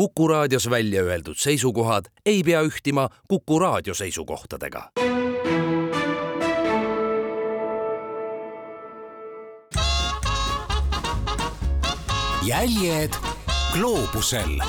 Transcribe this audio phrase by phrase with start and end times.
[0.00, 4.90] Kuku raadios välja öeldud seisukohad ei pea ühtima Kuku raadio seisukohtadega.
[12.46, 13.12] jäljed
[13.72, 14.60] gloobusel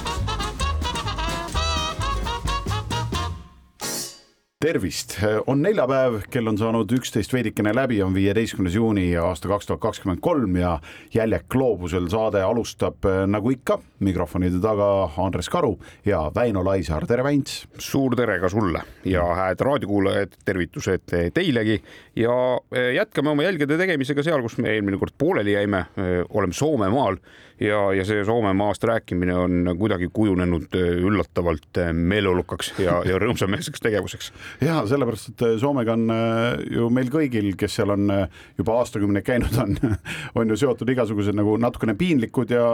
[4.62, 5.16] tervist,
[5.50, 10.22] on neljapäev, kell on saanud üksteist veidikene läbi, on viieteistkümnes juuni aasta kaks tuhat kakskümmend
[10.22, 10.76] kolm ja
[11.14, 14.88] Jäljek gloobusel saade alustab äh, nagu ikka mikrofonide taga
[15.24, 15.74] Andres Karu
[16.06, 17.66] ja Väino Laisaar, tere Väints.
[17.82, 21.80] suur tere ka sulle ja hääd raadiokuulajad, tervitused teilegi
[22.16, 22.38] ja
[22.70, 27.18] äh, jätkame oma jälgede tegemisega seal, kus me eelmine kord pooleli jäime, äh, oleme Soomemaal
[27.62, 34.32] ja, ja see Soomemaast rääkimine on kuidagi kujunenud üllatavalt meeleolukaks ja, ja rõõmsameelseks tegevuseks.
[34.66, 38.80] Ja sellepärast, et äh, Soomega on äh, ju meil kõigil, kes seal on äh, juba
[38.82, 39.76] aastakümneid käinud, on,
[40.42, 42.66] on ju seotud igasugused nagu natukene piinlikud ja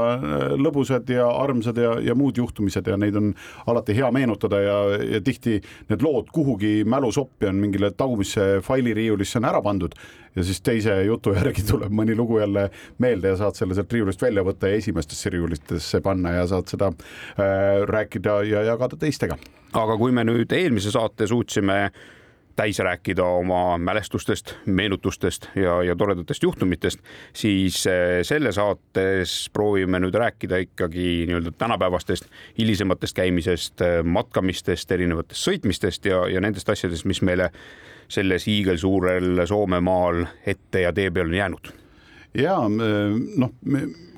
[0.57, 3.33] lõbusad ja armsad ja, ja muud juhtumised ja neid on
[3.67, 4.77] alati hea meenutada ja,
[5.17, 5.59] ja tihti
[5.89, 9.97] need lood kuhugi mälusoppi on mingile tagumisse failiriiulisse on ära pandud
[10.37, 12.67] ja siis teise jutu järgi tuleb mõni lugu jälle
[13.01, 16.91] meelde ja saad selle sealt riiulist välja võtta ja esimestesse riiulitesse panna ja saad seda
[16.93, 19.37] äh, rääkida ja jagada teistega.
[19.73, 21.79] aga kui me nüüd eelmise saate suutsime
[22.57, 26.99] täis rääkida oma mälestustest, meenutustest ja, ja toredatest juhtumitest,
[27.33, 27.93] siis äh,
[28.25, 32.25] selle saates proovime nüüd rääkida ikkagi nii-öelda tänapäevastest
[32.57, 37.51] hilisematest käimisest, äh, matkamistest, erinevatest sõitmistest ja, ja nendest asjadest, mis meile
[38.09, 41.73] selles hiigelsuurel Soomemaal ette ja tee peal on jäänud?
[42.37, 43.53] ja noh,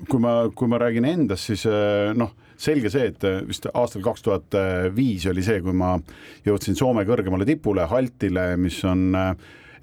[0.09, 1.65] kui ma, kui ma räägin endast, siis
[2.15, 4.59] noh, selge see, et vist aastal kaks tuhat
[4.95, 5.93] viis oli see, kui ma
[6.45, 9.15] jõudsin Soome kõrgemale tipule, Haltile, mis on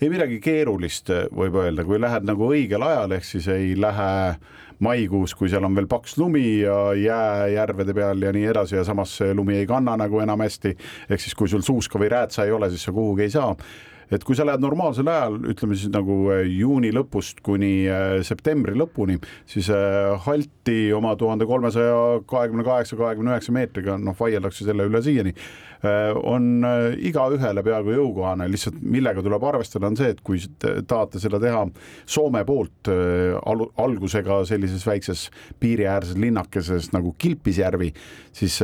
[0.00, 4.10] ei midagi keerulist, võib öelda, kui lähed nagu õigel ajal, ehk siis ei lähe
[4.84, 8.84] maikuus, kui seal on veel paks lumi ja jää järvede peal ja nii edasi ja
[8.84, 10.77] samas lumi ei kanna nagu enam hästi.
[11.08, 13.55] ehk siis, kui sul suuska või räätsa ei ole, siis sa kuhugi ei saa
[14.10, 18.77] et kui sa lähed normaalsel ajal, ütleme siis nagu äh, juuni lõpust kuni äh, septembri
[18.78, 19.18] lõpuni,
[19.50, 25.02] siis äh, Halti oma tuhande kolmesaja kahekümne kaheksa, kahekümne üheksa meetriga, noh, vaieldakse selle üle
[25.05, 25.34] siiani,
[26.27, 26.64] on
[27.05, 31.61] igaühele peaaegu jõukohane, lihtsalt millega tuleb arvestada, on see, et kui tahate seda teha
[32.11, 35.27] Soome poolt al algusega sellises väikses
[35.62, 37.92] piiriäärses linnakeses nagu Kilpisjärvi,
[38.34, 38.56] siis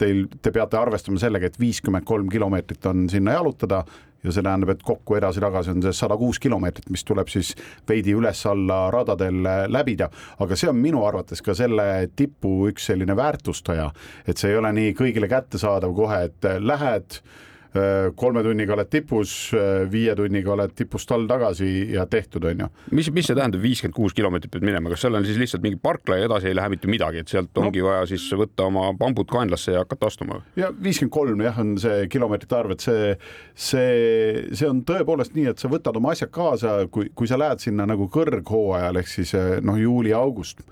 [0.00, 3.84] teil, te peate arvestama sellega, et viiskümmend kolm kilomeetrit on sinna jalutada
[4.24, 7.54] ja see tähendab, et kokku edasi-tagasi on see sada kuus kilomeetrit, mis tuleb siis
[7.88, 13.90] veidi üles-alla radadel läbida, aga see on minu arvates ka selle tipu üks selline väärtustaja,
[14.26, 17.53] et see ei ole nii kõigile kättesaadav kohe, et lähed Äh,
[18.14, 22.68] kolme tunniga oled tipus, äh, viie tunniga oled tipust all tagasi ja tehtud, on ju.
[22.94, 25.80] mis, mis see tähendab, viiskümmend kuus kilomeetrit pead minema, kas seal on siis lihtsalt mingi
[25.82, 27.66] parkla ja edasi ei lähe mitte midagi, et sealt no.
[27.66, 30.40] ongi vaja siis võtta oma bambud kaenlasse ja hakata astuma?
[30.60, 33.12] ja viiskümmend kolm jah, on see kilomeetrite arv, et see,
[33.54, 37.62] see, see on tõepoolest nii, et sa võtad oma asjad kaasa, kui, kui sa lähed
[37.64, 40.62] sinna nagu kõrghooajal ehk siis eh, noh, juuli-august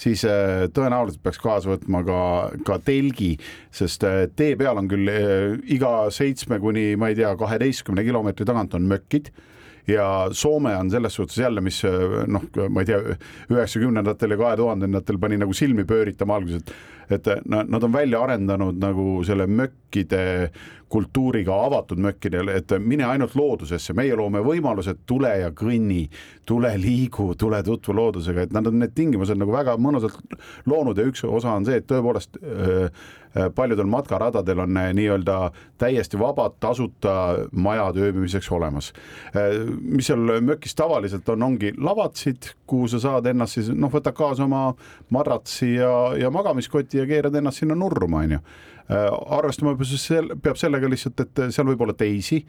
[0.00, 2.20] siis äh, tõenäoliselt peaks kaasa võtma ka,
[2.66, 3.34] ka telgi,
[3.74, 8.48] sest äh, tee peal on küll äh, iga seitsme kuni ma ei tea, kaheteistkümne kilomeetri
[8.48, 9.32] tagant on mökid
[9.88, 11.78] ja Soome on selles suhtes jälle, mis
[12.26, 13.16] noh, ma ei tea,
[13.52, 16.74] üheksakümnendatel ja kahe tuhandendatel pani nagu silmi pööritama alguses, et
[17.06, 20.50] et nad on välja arendanud nagu selle mökkide
[20.88, 26.06] kultuuriga avatud mökkidel, et mine ainult loodusesse, meie loome võimalused, tule ja kõnni,
[26.46, 30.36] tule liigu, tule tutvu loodusega, et nad on need tingimused nagu väga mõnusalt
[30.70, 32.90] loonud ja üks osa on see, et tõepoolest öö,
[33.54, 38.92] paljudel matkaradadel on äh, nii-öelda täiesti vabad tasuta majad ööbimiseks olemas.
[39.36, 44.16] Äh, mis seal mökis tavaliselt on, ongi lavatsid, kuhu sa saad ennast siis noh, võtad
[44.16, 44.70] kaasa oma
[45.10, 48.40] madratsi ja, ja magamiskoti ja keerad ennast sinna nurma, onju.
[48.88, 52.44] Arvestama peab siis sel-, peab sellega lihtsalt, et seal võib olla teisi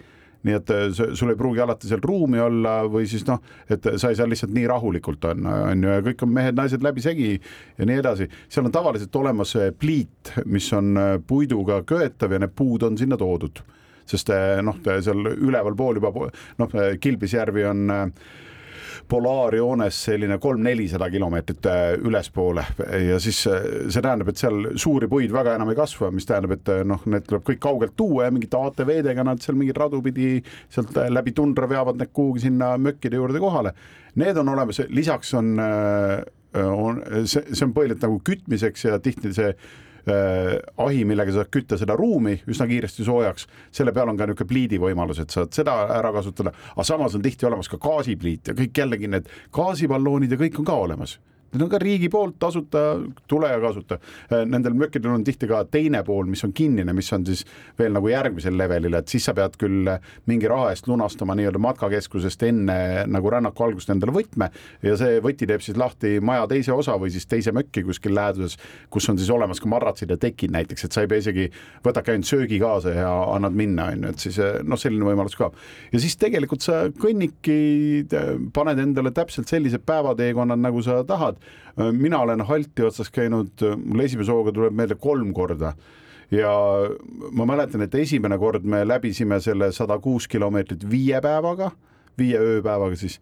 [0.46, 4.12] nii et äh, sul ei pruugi alati seal ruumi olla või siis noh, et sa
[4.12, 8.02] ei saa lihtsalt nii rahulikult on, on ju, ja kõik on mehed-naised läbisegi ja nii
[8.04, 8.30] edasi.
[8.50, 13.00] seal on tavaliselt olemas äh, pliit, mis on äh, puiduga köetav ja need puud on
[13.00, 13.64] sinna toodud,
[14.08, 14.32] sest
[14.64, 16.14] noh, seal ülevalpool juba
[16.62, 18.06] noh, Kilpisjärvi on äh,
[19.10, 22.66] polaarjoones selline kolm-nelisada kilomeetrit äh, ülespoole
[23.08, 26.58] ja siis äh, see tähendab, et seal suuri puid väga enam ei kasva, mis tähendab,
[26.58, 30.02] et äh, noh, need tuleb kõik kaugelt tuua ja mingite ATV-dega nad seal mingeid radu
[30.06, 30.38] pidi
[30.74, 33.74] sealt läbi tundra veavad need kuhugi sinna mökkide juurde kohale.
[34.18, 35.60] Need on olemas, lisaks on,
[36.58, 39.52] on see, see on põhiliselt nagu kütmiseks ja tihti see
[40.08, 44.50] ahi, millega sa saad kütta seda ruumi üsna kiiresti soojaks, selle peal on ka niisugune
[44.50, 48.58] pliidi võimalus, et saad seda ära kasutada, aga samas on tihti olemas ka gaasipliit ja
[48.58, 51.18] kõik jällegi need gaasiballoonid ja kõik on ka olemas
[51.54, 52.84] need on ka riigi poolt tasuta,
[53.30, 54.00] tule ja kasuta.
[54.46, 57.44] Nendel mökkidel on tihti ka teine pool, mis on kinnine, mis on siis
[57.80, 59.90] veel nagu järgmisel levelil, et siis sa pead küll
[60.30, 62.78] mingi raha eest lunastama nii-öelda matkakeskusest enne
[63.08, 64.50] nagu rännaku algust endale võtme
[64.86, 68.58] ja see võti teeb siis lahti maja teise osa või siis teise mökki kuskil läheduses,
[68.94, 71.48] kus on siis olemas ka madratsid ja tekid näiteks, et sa ei pea isegi,
[71.86, 75.52] võtadki ainult söögi kaasa ja annad minna, on ju, et siis noh, selline võimalus ka.
[75.94, 77.58] ja siis tegelikult sa kõnnidki,
[78.56, 81.37] paned endale täpselt sellised päevateekonnad, nagu sa tahad.
[81.92, 85.74] Mina olen Halti otsas käinud, mul esimese hooga tuleb meelde kolm korda.
[86.32, 86.52] Ja
[87.32, 91.72] ma mäletan, et esimene kord me läbisime selle sada kuus kilomeetrit viie päevaga,
[92.20, 93.20] viie ööpäevaga siis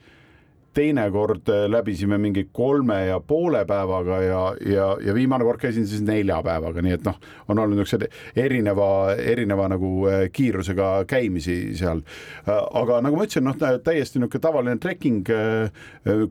[0.75, 4.42] teine kord äh, läbisime mingi kolme ja poole päevaga ja,
[4.74, 8.07] ja, ja viimane kord käisin siis nelja päevaga, nii et noh, on olnud niisugused
[8.44, 12.01] erineva, erineva nagu äh, kiirusega käimisi seal.
[12.44, 15.30] Äh, aga nagu ma ütlesin, noh, täiesti niisugune tavaline trekking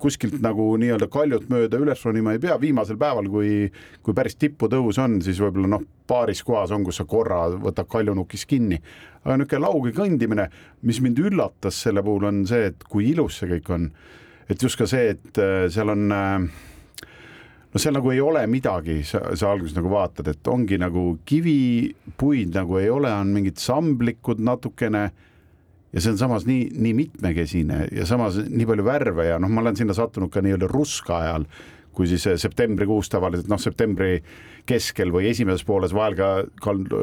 [0.00, 3.54] kuskilt nagu nii-öelda kaljut mööda üles ronima ei pea, viimasel päeval, kui,
[4.04, 8.44] kui päris tipputõus on, siis võib-olla noh, paaris kohas on, kus sa korra võtad kaljunukis
[8.50, 8.80] kinni.
[9.24, 10.50] aga niisugune lauge kõndimine,
[10.84, 13.88] mis mind üllatas selle puhul on see, et kui ilus see kõik on
[14.48, 16.46] et just ka see, et äh, seal on äh,
[17.74, 22.54] no seal nagu ei ole midagi, sa, sa alguses nagu vaatad, et ongi nagu kivipuid
[22.54, 25.08] nagu ei ole, on mingid samblikud natukene.
[25.94, 29.62] Ja see on samas nii, nii mitmekesine ja samas nii palju värve ja noh, ma
[29.62, 31.44] olen sinna sattunud ka nii-öelda ruska ajal,
[31.94, 34.16] kui siis septembrikuus tavaliselt noh, septembri
[34.68, 36.28] keskel või esimeses pooles, vahel ka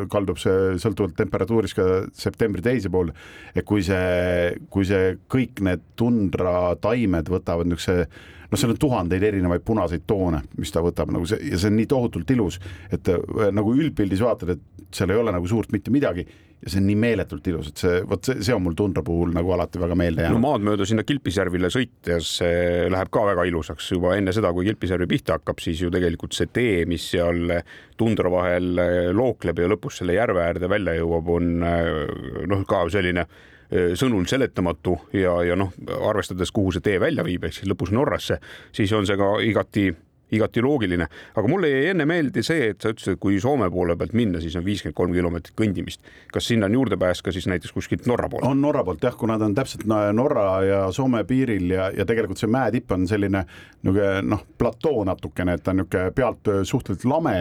[0.09, 1.87] kaldub see sõltuvalt temperatuurist ka
[2.17, 3.13] septembri teise poole.
[3.55, 8.07] et kui see, kui see kõik need tundrataimed võtavad niisuguse
[8.51, 11.77] noh, seal on tuhandeid erinevaid punaseid toone, mis ta võtab nagu see ja see on
[11.79, 12.59] nii tohutult ilus,
[12.91, 13.11] et
[13.53, 16.25] nagu üldpildis vaatad, et seal ei ole nagu suurt mitte midagi
[16.61, 19.33] ja see on nii meeletult ilus, et see, vot see, see on mul tundra puhul
[19.33, 20.37] nagu alati väga meelde jäänud.
[20.37, 22.33] no maad mööda sinna Kilpisjärvile sõites
[22.93, 26.51] läheb ka väga ilusaks juba enne seda, kui Kilpisjärvi pihta hakkab, siis ju tegelikult see
[26.53, 27.57] tee, mis seal
[27.97, 28.75] tundra vahel
[29.17, 33.25] lookleb ja lõpus selle järve äärde välja jõuab, on noh, ka selline
[33.71, 35.71] sõnul seletamatu ja, ja noh,
[36.09, 38.41] arvestades, kuhu see tee välja viib, ehk siis lõpus Norrasse,
[38.75, 39.89] siis on see ka igati
[40.31, 43.97] igati loogiline, aga mulle jäi enne meelde see, et sa ütlesid, et kui Soome poole
[43.99, 46.05] pealt minna, siis on viiskümmend kolm kilomeetrit kõndimist.
[46.31, 48.45] kas sinna on juurdepääs ka siis näiteks kuskilt Norra poolt?
[48.47, 52.39] on Norra poolt jah, kuna ta on täpselt Norra ja Soome piiril ja, ja tegelikult
[52.39, 53.45] see mäetipp on selline
[53.81, 57.35] niisugune noh, platoo natukene, et ta on niisugune pealt suhteliselt lame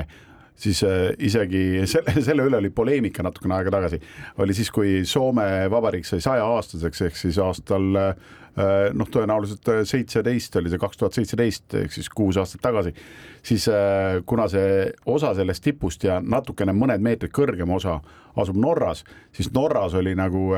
[0.60, 4.00] siis äh, isegi selle, selle üle oli poleemika natukene aega tagasi,
[4.42, 10.72] oli siis, kui Soome Vabariik sai sajaaastaseks, ehk siis aastal äh, noh, tõenäoliselt seitseteist oli
[10.72, 12.94] see kaks tuhat seitseteist ehk siis kuus aastat tagasi,
[13.46, 18.00] siis äh, kuna see osa sellest tipust ja natukene mõned meetrid kõrgem osa
[18.40, 19.04] asub Norras,
[19.34, 20.50] siis Norras oli nagu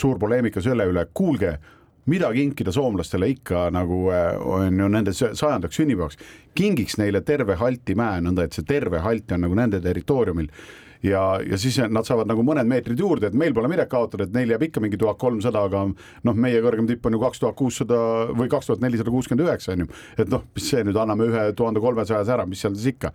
[0.00, 1.58] suur poleemika selle üle, kuulge
[2.08, 6.18] mida kinkida soomlastele ikka nagu äh, on ju nende sajandaks sünnipäevaks,
[6.56, 10.48] kingiks neile terve Halti mäe, nõnda et see terve Halt on nagu nende territooriumil
[11.02, 14.34] ja, ja siis nad saavad nagu mõned meetrid juurde, et meil pole midagi kaotada, et
[14.34, 17.58] neil jääb ikka mingi tuhat kolmsada, aga noh, meie kõrgem tipp on ju kaks tuhat
[17.58, 17.98] kuussada
[18.36, 21.44] või kaks tuhat nelisada kuuskümmend üheksa on ju, et noh, mis see nüüd anname ühe
[21.58, 23.12] tuhande kolmesajas ära, mis seal siis ikka.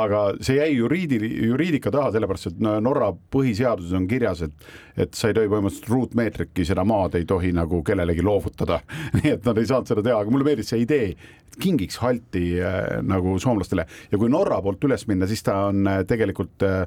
[0.00, 5.30] Aga see jäi juriidi-, juriidika taha, sellepärast et Norra põhiseaduses on kirjas, et, et sa
[5.30, 8.78] ei tohi põhimõtteliselt ruutmeetrikki seda maad ei tohi nagu kellelegi loovutada.
[9.18, 11.14] Nii et nad ei saanud seda teha, aga mulle meeldis see idee,
[11.50, 13.88] et kingiks halti äh, nagu soomlastele.
[14.12, 16.84] Ja kui Norra poolt üles minna, siis ta on äh, tegelikult äh,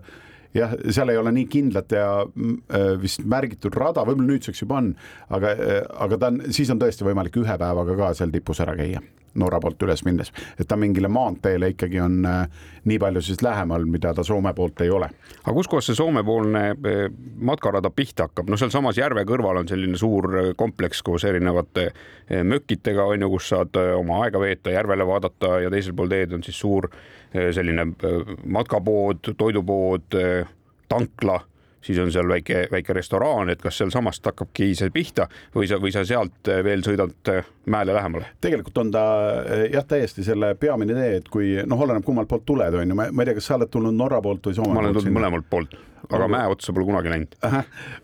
[0.54, 4.80] jah, seal ei ole nii kindlat ja mm, äh, vist märgitud rada, võib-olla nüüdseks juba
[4.82, 4.94] on,
[5.34, 8.78] aga, äh, aga ta on, siis on tõesti võimalik ühe päevaga ka seal tipus ära
[8.80, 10.30] käia Norra poolt üles minnes,
[10.62, 14.84] et ta mingile maanteele ikkagi on äh, nii palju siis lähemal, mida ta Soome poolt
[14.86, 15.10] ei ole.
[15.42, 16.62] aga kuskohast see Soome-poolne
[17.42, 21.90] matkarada pihta hakkab, no sealsamas järve kõrval on selline suur kompleks koos erinevate
[22.30, 26.46] mökkitega on ju, kus saad oma aega veeta, järvele vaadata ja teisel pool teed on
[26.46, 26.92] siis suur
[27.34, 27.88] selline
[28.46, 30.20] matkapood, toidupood,
[30.90, 31.40] tankla
[31.84, 35.92] siis on seal väike, väike restoraan, et kas sealsamast hakkabki see pihta või sa, või
[35.92, 37.32] sa sealt veel sõidad
[37.66, 38.34] mäele lähemale?
[38.42, 39.06] tegelikult on ta
[39.72, 43.10] jah, täiesti selle peamine tee, et kui noh, oleneb kummalt poolt tuled, on ju, ma
[43.10, 44.80] ei tea, kas sa oled tulnud Norra poolt või Soome poolt?
[44.80, 45.76] ma olen tulnud mõlemalt poolt
[46.10, 47.38] aga mäe otsa pole kunagi läinud.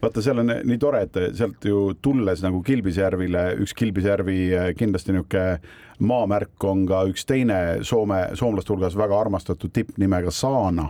[0.01, 5.15] vaata, seal on nii tore, et sealt ju tulles nagu Kilpisjärvile, üks Kilpisjärvi äh, kindlasti
[5.15, 5.60] niisugune
[6.00, 10.88] maamärk on ka üks teine Soome, soomlaste hulgas väga armastatud tipp nimega Saana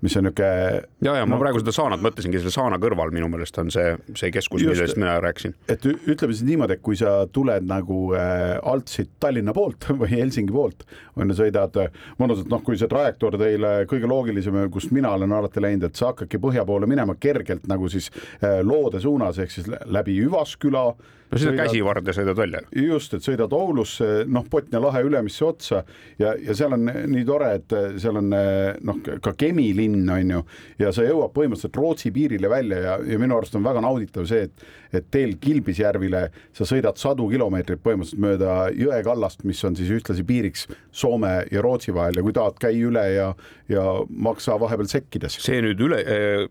[0.00, 3.26] mis on niisugune ja, ja ma no, praegu seda saanat mõtlesingi, selle saana kõrval minu
[3.32, 5.56] meelest on see, see keskus, millest mina rääkisin.
[5.70, 10.12] et ütleme siis niimoodi, et kui sa tuled nagu äh, alt siit Tallinna poolt või
[10.12, 10.86] Helsingi poolt,
[11.18, 11.74] on ju, sõidad
[12.20, 16.12] mõnusalt, noh, kui see trajektoor teile kõige loogilisem, kust mina olen alati läinud, et sa
[16.12, 18.10] hakkadki põhja poole minema kergelt nagu siis
[18.42, 20.88] äh, loode suunas ehk siis läbi Üvasküla
[21.30, 22.62] no sõidad käsivarde, sõidad välja.
[22.84, 25.82] just, et sõidad Oulusse, noh, Botnia lahe ülemisse otsa
[26.18, 30.42] ja, ja seal on nii tore, et seal on noh, ka Kemi linn on ju,
[30.82, 34.48] ja sa jõuad põhimõtteliselt Rootsi piirile välja ja, ja minu arust on väga nauditav see,
[34.48, 36.22] et et teel Kilpisjärvile
[36.56, 41.94] sa sõidad sadu kilomeetreid põhimõtteliselt mööda jõekallast, mis on siis ühtlasi piiriks Soome ja Rootsi
[41.94, 43.28] vahel ja kui tahad, käi üle ja,
[43.68, 45.38] ja maksa vahepeal sekkides.
[45.44, 46.46] see nüüd üle äh,,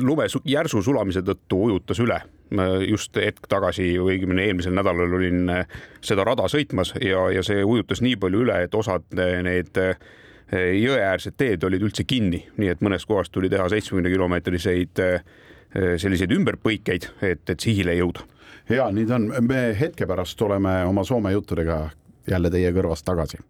[0.00, 2.22] lume järsu sulamise tõttu ujutas üle
[2.88, 5.66] just hetk tagasi või õigemini eelmisel nädalal olin äh,
[6.04, 9.98] seda rada sõitmas ja, ja see ujutas nii palju üle, et osad äh, need äh,
[10.52, 15.02] jõeäärsed teed olid üldse kinni, nii et mõnest kohast tuli teha seitsmekümne kilomeetriseid
[16.00, 18.24] selliseid ümberpõikeid, et, et sihile jõuda.
[18.72, 21.90] ja nii ta on, me hetke pärast oleme oma Soome juttudega
[22.30, 23.44] jälle teie kõrvas tagasi.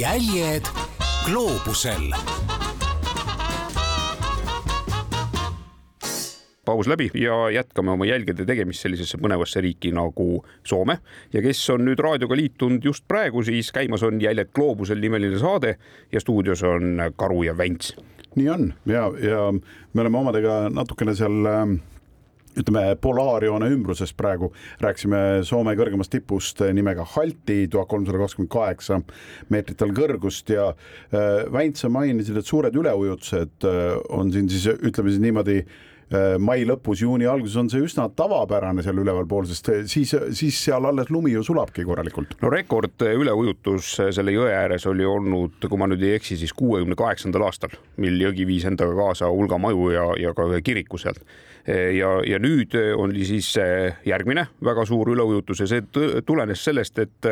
[0.00, 0.66] jäljed
[1.28, 2.10] gloobusel
[6.70, 11.00] paus läbi ja jätkame oma jälgede tegemist sellisesse põnevasse riiki nagu Soome.
[11.34, 15.76] Ja kes on nüüd raadioga liitunud just praegu, siis käimas on Jäljed gloobusel nimeline saade
[16.12, 17.96] ja stuudios on Karu ja Vents.
[18.36, 18.72] nii on.
[18.86, 21.64] Ja, ja me oleme omadega natukene seal äh,
[22.60, 24.52] ütleme polaarjoone ümbruses praegu.
[24.82, 29.00] Rääkisime Soome kõrgemast tipust nimega Halti, tuhat kolmsada kakskümmend kaheksa
[29.50, 30.54] meetrit all kõrgust.
[30.54, 35.62] Ja äh, Väint, sa mainisid, et suured üleujutused äh, on siin siis ütleme siis niimoodi
[35.64, 35.88] äh, Äh,
[36.42, 41.10] mai lõpus, juuni alguses on see üsna tavapärane seal ülevalpool, sest siis, siis seal alles
[41.14, 42.34] lumi ju sulabki korralikult.
[42.42, 46.98] no rekord üleujutus selle jõe ääres oli olnud, kui ma nüüd ei eksi, siis kuuekümne
[46.98, 51.22] kaheksandal aastal, mil jõgi viis endaga kaasa hulga maju ja, ja ka ühe kiriku sealt.
[51.66, 53.52] ja, ja nüüd oli siis
[54.06, 57.30] järgmine väga suur üleujutus ja see tulenes sellest, et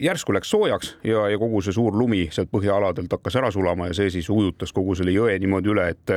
[0.00, 3.96] järsku läks soojaks ja, ja kogu see suur lumi sealt põhjaaladelt hakkas ära sulama ja
[3.96, 6.12] see siis ujutas kogu selle jõe niimoodi üle, et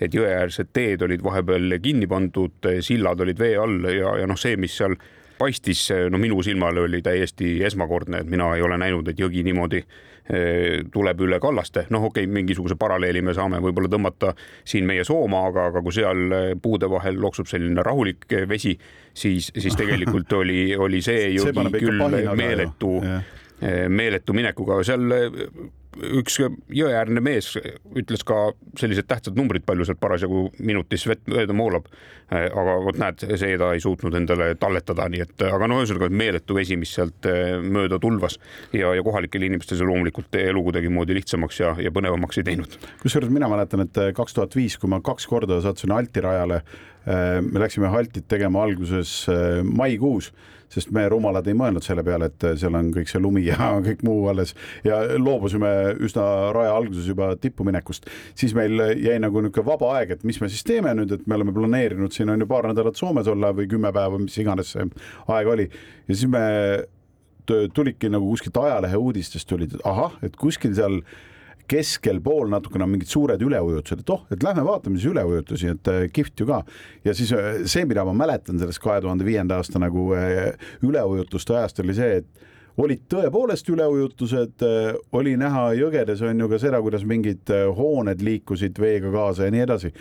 [0.00, 4.56] et jõeäärsed teed olid vahepeal kinni pandud, sillad olid vee all ja, ja noh, see,
[4.60, 4.96] mis seal
[5.38, 9.82] paistis, no minu silmale oli täiesti esmakordne, et mina ei ole näinud, et jõgi niimoodi
[10.92, 14.32] tuleb üle kallaste, noh, okei okay,, mingisuguse paralleeli me saame võib-olla tõmmata
[14.66, 18.74] siin meie Soomaa, aga, aga kui seal eh, puude vahel loksub selline rahulik eh, vesi,
[19.14, 22.02] siis, siis tegelikult oli, oli see jõgi see küll
[22.36, 22.96] meeletu,
[23.88, 25.06] meeletu minekuga, seal
[26.20, 27.52] üks jõeäärne mees
[27.96, 31.88] ütles ka sellised tähtsad numbrid, palju sealt parasjagu minutis vett mööda moolab.
[32.30, 36.56] aga vot näed, see ta ei suutnud endale talletada, nii et aga no ühesõnaga meeletu
[36.56, 38.38] vesi, mis sealt eh, mööda tulvas
[38.74, 42.76] ja, ja kohalikel inimestel see loomulikult elu kuidagimoodi lihtsamaks ja, ja põnevamaks ei teinud.
[43.02, 46.60] kusjuures mina mäletan, et kaks tuhat viis, kui ma kaks korda sattusin Alti rajale,
[47.06, 50.32] eh, me läksime Altit tegema alguses eh, maikuus
[50.72, 54.02] sest me rumalad ei mõelnud selle peale, et seal on kõik see lumi ja kõik
[54.06, 54.54] muu alles
[54.86, 58.10] ja loobusime üsna raja alguses juba tippu minekust.
[58.34, 61.38] siis meil jäi nagu niisugune vaba aeg, et mis me siis teeme nüüd, et me
[61.38, 64.86] oleme planeerinud siin on ju paar nädalat Soomes olla või kümme päeva, mis iganes see
[65.32, 66.44] aeg oli ja siis me
[67.46, 71.00] tulidki nagu kuskilt ajalehe uudistest tulid, et ahah, et kuskil seal
[71.68, 75.90] keskel pool natukene on mingid suured üleujutused, et oh, et lähme vaatame siis üleujutusi, et
[75.92, 76.62] äh, kihvt ju ka.
[77.04, 80.52] ja siis äh, see, mida ma mäletan sellest kahe tuhande viienda aasta nagu äh,
[80.86, 82.46] üleujutuste ajast oli see, et
[82.76, 84.62] olid tõepoolest üleujutused,
[85.16, 89.62] oli näha jõgedes on ju ka seda, kuidas mingid hooned liikusid veega kaasa ja nii
[89.64, 89.92] edasi.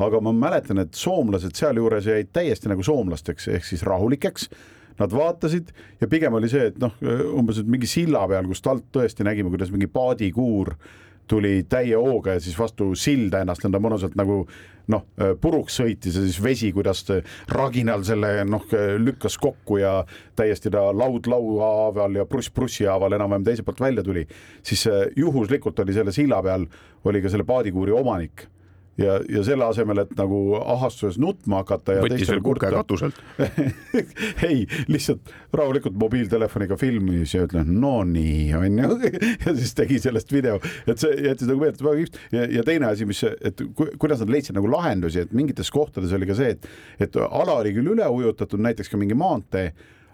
[0.00, 4.48] aga ma mäletan, et soomlased sealjuures jäid täiesti nagu soomlasteks ehk siis rahulikeks
[4.98, 6.96] nad vaatasid ja pigem oli see, et noh,
[7.36, 10.74] umbes et mingi silla peal, kust alt tõesti nägime, kuidas mingi paadikuur
[11.32, 14.42] tuli täie hooga ja siis vastu silda ennast nõnda mõnusalt nagu
[14.92, 15.04] noh,
[15.40, 17.04] puruks sõitis ja siis vesi, kuidas
[17.52, 18.64] raginal selle noh,
[19.00, 19.94] lükkas kokku ja
[20.36, 24.26] täiesti ta laud laua haaval ja pruss prussi haaval enam-vähem teiselt poolt välja tuli,
[24.62, 24.84] siis
[25.16, 26.66] juhuslikult oli selle silla peal
[27.08, 28.46] oli ka selle paadikuuri omanik
[29.00, 33.18] ja, ja selle asemel, et nagu ahastuses nutma hakata ja võttis veel kurke katuselt.
[34.48, 38.98] Ei, lihtsalt rahulikult mobiiltelefoniga filmis ja ütlen no nii onju
[39.46, 42.20] ja siis tegi sellest video, et see jättis nagu meelde väga kihvt.
[42.34, 46.12] Ja, ja teine asi, mis, et ku, kuidas nad leidsid nagu lahendusi, et mingites kohtades
[46.16, 46.70] oli ka see, et,
[47.08, 49.72] et ala oli küll üle ujutatud, näiteks ka mingi maantee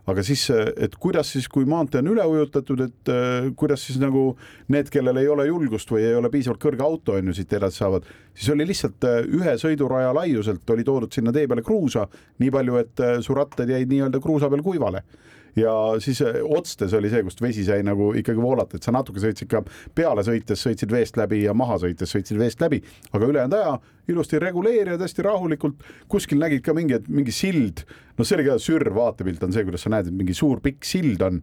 [0.08, 4.30] aga siis, et kuidas siis, kui maantee on üle ujutatud, et äh, kuidas siis nagu
[4.72, 7.82] need, kellel ei ole julgust või ei ole piisavalt kõrge auto, on ju, siit edasi
[7.82, 12.06] saavad, siis oli lihtsalt äh, ühe sõiduraja laiuselt oli toodud sinna tee peale kruusa,
[12.42, 15.04] nii palju, et su rattad jäid nii-öelda kruusa peal kuivale
[15.58, 19.22] ja siis äh, otstes oli see, kust vesi sai nagu ikkagi voolata, et sa natuke
[19.22, 19.62] sõitsid ka
[19.96, 22.80] peale sõites, sõitsid veest läbi ja maha sõites sõitsid veest läbi,
[23.12, 27.84] aga ülejäänud aja ilusti reguleerivad hästi rahulikult, kuskil nägid ka mingi, mingi sild,
[28.16, 30.86] no see oli ka sürr vaatepilt on see, kuidas sa näed, et mingi suur pikk
[30.88, 31.42] sild on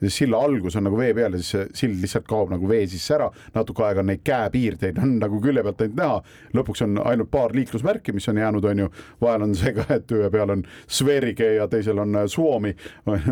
[0.00, 2.84] siis silla algus on nagu vee peal ja siis see sild lihtsalt kaob nagu vee
[2.90, 6.18] sisse ära, natuke aega on neid käepiirdeid on nagu külje pealt ainult näha,
[6.58, 8.90] lõpuks on ainult paar liiklusmärki, mis on jäänud, on ju,
[9.22, 12.74] vahel on see ka, et ühe peal on Sverige ja teisel on äh, Suomi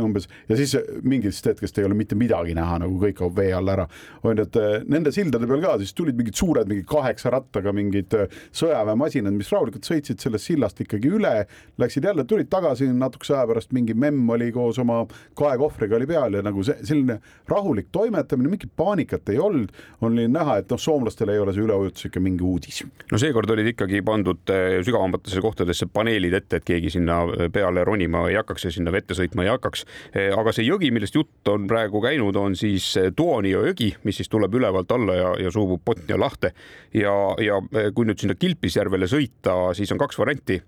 [0.05, 0.29] umbes.
[0.49, 3.89] Ja siis mingist hetkest ei ole mitte midagi näha, nagu kõik kaob vee all ära.
[4.23, 7.73] on ju, et äh, nende sildade peal ka siis tulid mingid suured, mingi kaheksa rattaga
[7.77, 11.35] mingid äh, sõjaväemasinad, mis rahulikult sõitsid sellest sillast ikkagi üle,
[11.81, 15.03] läksid jälle, tulid tagasi natukese aja pärast, mingi memm oli koos oma
[15.39, 17.19] kaekohvriga oli peal ja nagu see selline
[17.51, 19.73] rahulik toimetamine, mingit paanikat ei olnud,
[20.07, 22.83] oli näha, et noh, soomlastel ei ole see üleujutus ikka mingi uudis.
[23.11, 27.21] no seekord olid ikkagi pandud eh, sügavamatesse kohtadesse paneelid ette, et keegi sinna
[27.53, 29.85] peale ronima ei hakkaks ja sinna vette sõitma ei hakkaks.
[30.15, 34.31] Eh, aga see jõgi, millest jutt on praegu käinud, on siis Toonio jõgi, mis siis
[34.33, 36.53] tuleb ülevalt alla ja, ja suubub Botnia lahte
[36.95, 40.61] ja, ja eh, kui nüüd sinna Kilpisjärvele sõita, siis on kaks varianti.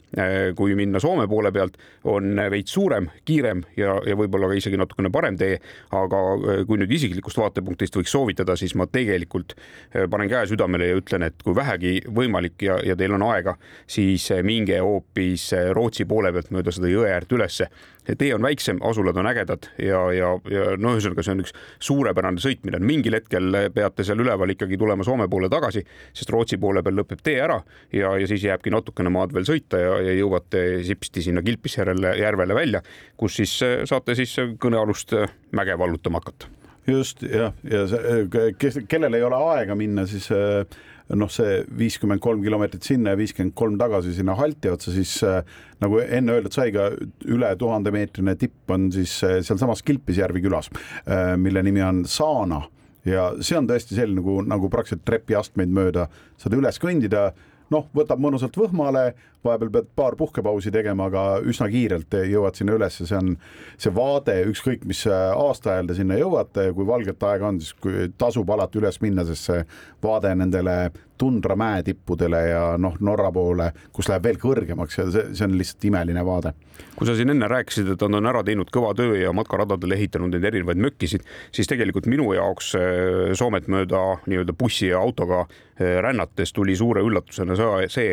[0.57, 1.77] kui minna Soome poole pealt,
[2.09, 5.59] on veits suurem, kiirem ja, ja võib-olla ka isegi natukene parem tee
[5.95, 10.91] aga äh, kui nüüd isiklikust vaatepunktist võiks soovitada, siis ma tegelikult äh, panen käe südamele
[10.91, 15.51] ja ütlen, et kui vähegi võimalik ja, ja teil on aega, siis äh, minge hoopis
[15.75, 17.71] Rootsi poole pealt mööda seda jõe äärt ülesse
[18.05, 22.43] tee on väiksem, asulad on ägedad ja, ja, ja no ühesõnaga, see on üks suurepärane
[22.43, 25.85] sõitmine, mingil hetkel peate seal üleval ikkagi tulema Soome poole tagasi,
[26.17, 27.61] sest Rootsi poole peal lõpeb tee ära
[27.93, 32.57] ja, ja siis jääbki natukene maad veel sõita ja, ja jõuate sipsti sinna Kilpisjärvele järvele
[32.57, 32.83] välja,
[33.17, 35.17] kus siis saate siis kõnealust
[35.55, 36.51] mäge vallutama hakata.
[36.87, 38.25] Just jah, ja see,
[38.61, 40.67] kes, kellel ei ole aega minna, siis äh,
[41.13, 45.43] noh, see viiskümmend kolm kilomeetrit sinna ja viiskümmend kolm tagasi sinna halti otsa, siis äh,
[45.85, 46.89] nagu enne öeldud sai, ka
[47.29, 50.71] üle tuhande meetrine tipp on siis äh, sealsamas Kilpisjärvi külas,
[51.05, 52.63] äh, mille nimi on Saana.
[53.05, 56.07] Ja see on tõesti selline nagu, nagu praktiliselt trepiastmeid mööda
[56.41, 57.27] saad üles kõndida
[57.75, 59.09] noh, võtab mõnusalt võhmale,
[59.45, 63.35] vahepeal pead paar puhkepausi tegema, aga üsna kiirelt jõuad sinna üles, see on
[63.77, 68.51] see vaade, ükskõik mis aastaajal te sinna jõuate, kui valget aega on, siis kui tasub
[68.55, 69.65] alati üles minna, sest see
[70.05, 70.79] vaade nendele
[71.19, 75.87] tundra mäetippudele ja noh, Norra poole, kus läheb veel kõrgemaks ja see, see on lihtsalt
[75.91, 76.55] imeline vaade.
[76.97, 80.35] kui sa siin enne rääkisid, et nad on ära teinud kõva töö ja matkaradadele ehitanud
[80.35, 81.23] neid erinevaid mökkisid,
[81.55, 87.05] siis tegelikult minu jaoks äh, Soomet mööda nii-öelda bussi ja autoga äh, rännates tuli suure
[87.07, 87.64] üllatusena see,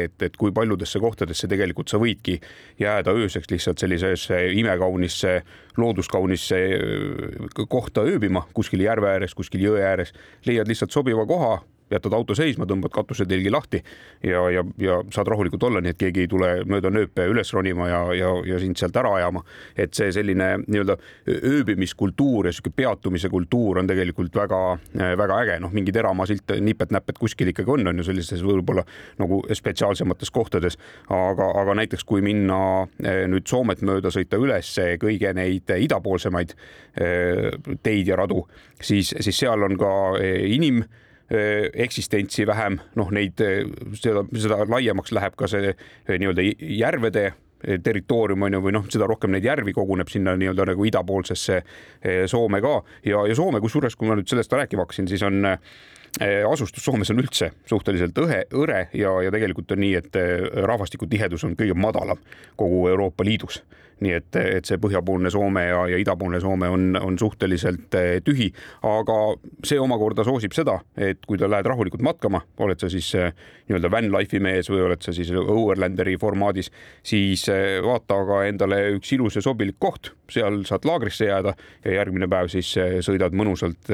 [0.04, 2.38] et, et kui paljudesse kohtadesse tegelikult sa võidki
[2.80, 5.42] jääda ööseks lihtsalt sellisesse imekaunisse,
[5.78, 10.14] looduskaunisse äh, kohta ööbima kuskil järve ääres, kuskil jõe ääres,
[10.46, 11.60] leiad lihtsalt sobiva koha
[11.92, 13.82] jätad auto seisma, tõmbad katusetelgi lahti
[14.24, 17.88] ja, ja, ja saad rahulikult olla, nii et keegi ei tule mööda nööpe üles ronima
[17.90, 19.44] ja, ja, ja sind sealt ära ajama.
[19.76, 20.98] et see selline nii-öelda
[21.52, 27.76] ööbimiskultuur ja sihuke peatumise kultuur on tegelikult väga-väga äge, noh, mingid eramasilt nipet-näpet kuskil ikkagi
[27.76, 28.86] on, on ju sellistes võib-olla
[29.20, 30.78] nagu spetsiaalsemates kohtades,
[31.10, 32.62] aga, aga näiteks kui minna
[33.04, 37.52] eh, nüüd Soomet mööda sõita üles kõige neid idapoolsemaid eh,
[37.84, 38.46] teid ja radu,
[38.82, 40.98] siis, siis seal on ka inim Äh,
[41.32, 43.64] eksistentsi vähem, noh, neid, äh,
[44.00, 49.06] seda, seda laiemaks läheb ka see äh, nii-öelda järvede territoorium on ju, või noh, seda
[49.06, 51.60] rohkem neid järvi koguneb sinna nii-öelda nagu idapoolsesse
[52.26, 52.72] Soome ka.
[53.06, 55.46] Ja, ja Soome, kusjuures, kui ma nüüd sellest rääkima hakkasin, siis on
[56.20, 60.18] asustus Soomes on üldse suhteliselt õhe, hõre ja, ja tegelikult on nii, et
[60.68, 62.20] rahvastikutihedus on kõige madalam
[62.60, 63.62] kogu Euroopa Liidus.
[64.02, 68.48] Nii et, et see põhjapoolne Soome ja, ja idapoolne Soome on, on suhteliselt eh, tühi,
[68.88, 69.18] aga
[69.68, 73.30] see omakorda soosib seda, et kui sa lähed rahulikult matkama, oled sa siis eh,
[73.70, 76.72] nii-öelda van life'i mees või oled sa siis overlanderi formaadis,
[77.06, 81.54] siis eh, vaata aga endale üks ilus ja sobilik koht, seal saad laagrisse jääda
[81.86, 82.74] ja järgmine päev siis
[83.06, 83.94] sõidad mõnusalt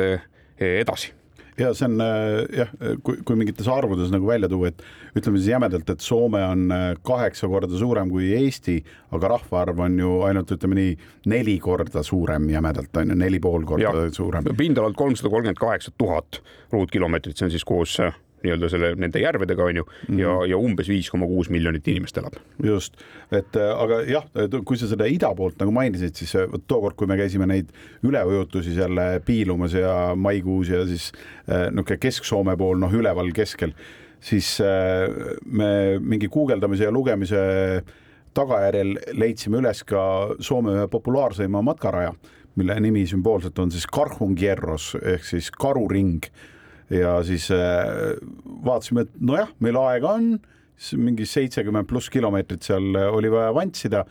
[0.58, 1.12] edasi
[1.58, 2.72] ja see on äh, jah,
[3.04, 4.84] kui, kui mingites arvudes nagu välja tuua, et
[5.18, 8.78] ütleme siis jämedalt, et Soome on äh, kaheksa korda suurem kui Eesti,
[9.16, 10.94] aga rahvaarv on ju ainult ütleme nii
[11.34, 14.52] neli korda suurem jämedalt on ju, neli pool korda ja, suurem.
[14.58, 16.42] pindalalt kolmsada kolmkümmend kaheksa tuhat
[16.74, 20.20] ruutkilomeetrit, see on siis koos äh, nii-öelda selle, nende järvedega on ju mm -hmm.
[20.22, 22.34] ja, ja umbes viis koma kuus miljonit inimest elab.
[22.64, 22.98] just,
[23.32, 24.26] et äh, aga jah,
[24.66, 27.70] kui sa seda ida poolt nagu mainisid, siis äh, tookord, kui me käisime neid
[28.04, 31.12] üleujutusi seal äh, piilumas ja maikuus ja siis
[31.48, 33.72] niisugune Kesk-Soome pool, noh, üleval keskel,
[34.20, 34.60] siis
[35.46, 37.84] me mingi guugeldamise ja lugemise
[38.34, 40.02] tagajärjel leidsime üles ka
[40.40, 42.14] Soome ühe populaarseima matkaraja,
[42.56, 46.26] mille nimi sümboolselt on siis Karhungierros ehk siis karuring
[46.94, 48.16] ja siis äh,
[48.66, 50.38] vaatasime, et nojah, meil aega on,
[51.02, 54.06] mingi seitsekümmend pluss kilomeetrit seal oli vaja vantsida.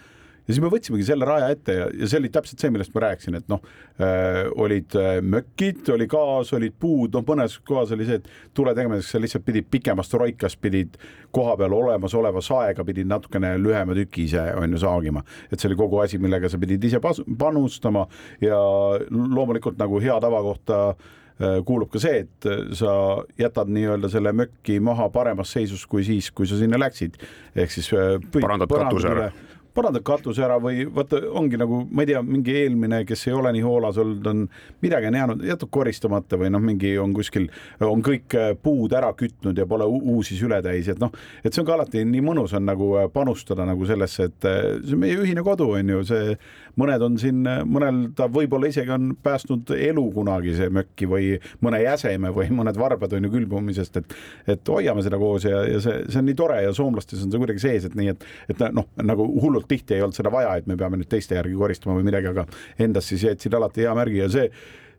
[0.46, 3.02] Ja siis me võtsimegi selle raja ette ja, ja see oli täpselt see, millest ma
[3.02, 3.64] rääkisin, et noh
[3.98, 8.74] äh,, olid äh, mökid, oli gaas, olid puud, noh, mõnes kohas oli see, et tule
[8.76, 10.94] tegemiseks sa lihtsalt pidid pikemast roikast pidid
[11.34, 15.80] koha peal olemasoleva saega pidid natukene lühema tüki ise on ju saagima, et see oli
[15.82, 18.06] kogu asi, millega sa pidid ise panustama
[18.42, 18.62] ja
[19.10, 22.46] loomulikult nagu hea tava kohta äh, kuulub ka see, et
[22.78, 22.92] sa
[23.36, 27.18] jätad nii-öelda selle mökki maha paremas seisus kui siis, kui sa sinna läksid.
[27.56, 29.28] ehk siis äh, parandad katuse ära
[29.76, 33.52] parandad katuse ära või vaata, ongi nagu, ma ei tea, mingi eelmine, kes ei ole
[33.56, 34.44] nii hoolas olnud, on
[34.84, 37.48] midagi on jäänud, jätab koristamata või noh, mingi on kuskil,
[37.84, 41.12] on kõik äh, puud ära kütnud ja pole uusi sületäis, et noh,
[41.44, 44.62] et see on ka alati nii mõnus on nagu äh, panustada nagu sellesse, et äh,
[44.80, 46.38] see on meie ühine kodu, on ju, see
[46.80, 51.32] mõned on siin, mõnel ta võib-olla isegi on päästnud elu kunagi see mökki või
[51.64, 54.16] mõne jäseme või mõned varbad on ju külmumisest, et
[54.56, 57.42] et hoiame seda koos ja, ja see, see on nii tore ja soomlastes on see
[57.42, 60.68] kuidagi sees, et nii, et, et noh, nagu hullult tihti ei olnud seda vaja, et
[60.70, 62.46] me peame nüüd teiste järgi koristama või midagi, aga
[62.82, 64.50] endast siis jätsid alati hea märgi ja see,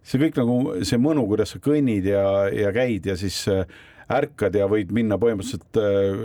[0.05, 3.65] see kõik nagu see mõnu, kuidas sa kõnnid ja, ja käid ja siis äh,
[4.13, 6.21] ärkad ja võid minna põhimõtteliselt äh,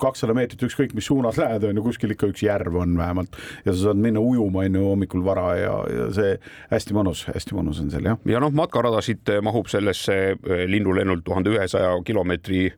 [0.00, 3.72] kakssada meetrit, ükskõik mis suunas lähed, on ju, kuskil ikka üks järv on vähemalt ja
[3.72, 6.32] sa saad minna ujuma, on ju, hommikul vara ja, ja see
[6.72, 8.20] hästi mõnus, hästi mõnus on seal jah.
[8.28, 12.70] ja noh, matkaradasid mahub sellesse äh, linnulennult tuhande ühesaja kilomeetri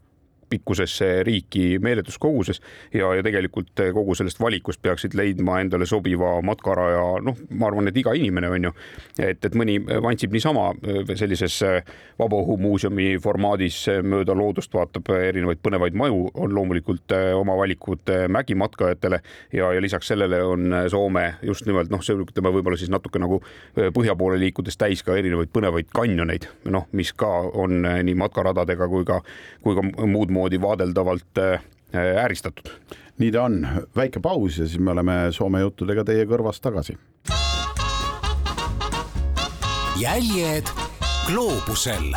[0.49, 2.61] pikkusesse riiki meeletus koguses
[2.95, 7.97] ja, ja tegelikult kogu sellest valikust peaksid leidma endale sobiva matkaraja, noh, ma arvan, et
[8.01, 8.73] iga inimene on ju,
[9.19, 10.71] et, et mõni vantsib niisama
[11.19, 11.59] sellises
[12.19, 19.21] vabaõhumuuseumi formaadis mööda loodust, vaatab erinevaid põnevaid maju, on loomulikult oma valikud mägimatkajatele
[19.53, 23.41] ja, ja lisaks sellele on Soome just nimelt noh, see ütleme võib-olla siis natuke nagu
[23.95, 29.07] põhja poole liikudes täis ka erinevaid põnevaid kanjoneid, noh, mis ka on nii matkaradadega kui
[29.09, 29.21] ka,
[29.65, 31.61] kui ka muud moodi vaadeldavalt äh,
[32.23, 32.71] ääristatud.
[33.19, 36.99] nii ta on, väike paus ja siis me oleme Soome juttudega teie kõrvas tagasi.
[39.99, 40.69] jäljed
[41.27, 42.13] gloobusel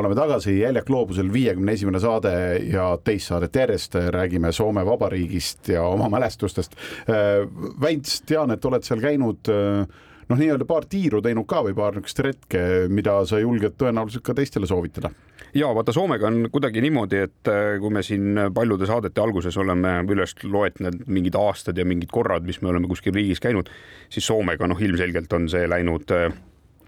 [0.00, 2.32] oleme tagasi Jäljak gloobusel viiekümne esimene saade
[2.68, 6.76] ja teist saadet järjest räägime Soome Vabariigist ja oma mälestustest.
[7.08, 7.46] Äh,
[7.80, 9.86] Väints, tean, et oled seal käinud äh,
[10.28, 12.62] noh, nii-öelda paar tiiru teinud ka või paar niisugust retke,
[12.92, 15.12] mida sa julged tõenäoliselt ka teistele soovitada?
[15.56, 19.98] ja vaata, Soomega on kuidagi niimoodi, et äh, kui me siin paljude saadete alguses oleme
[20.12, 23.70] üles loetlenud mingid aastad ja mingid korrad, mis me oleme kuskil riigis käinud,
[24.12, 26.28] siis Soomega noh, ilmselgelt on see läinud äh,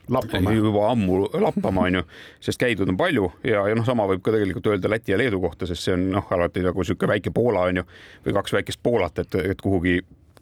[0.09, 0.53] lappama.
[0.53, 2.03] juba ammu lappama, onju,
[2.45, 5.41] sest käidud on palju ja, ja noh, sama võib ka tegelikult öelda Läti ja Leedu
[5.43, 7.85] kohta, sest see on noh, alati nagu niisugune väike Poola onju
[8.27, 9.99] või kaks väikest Poolat, et, et kuhugi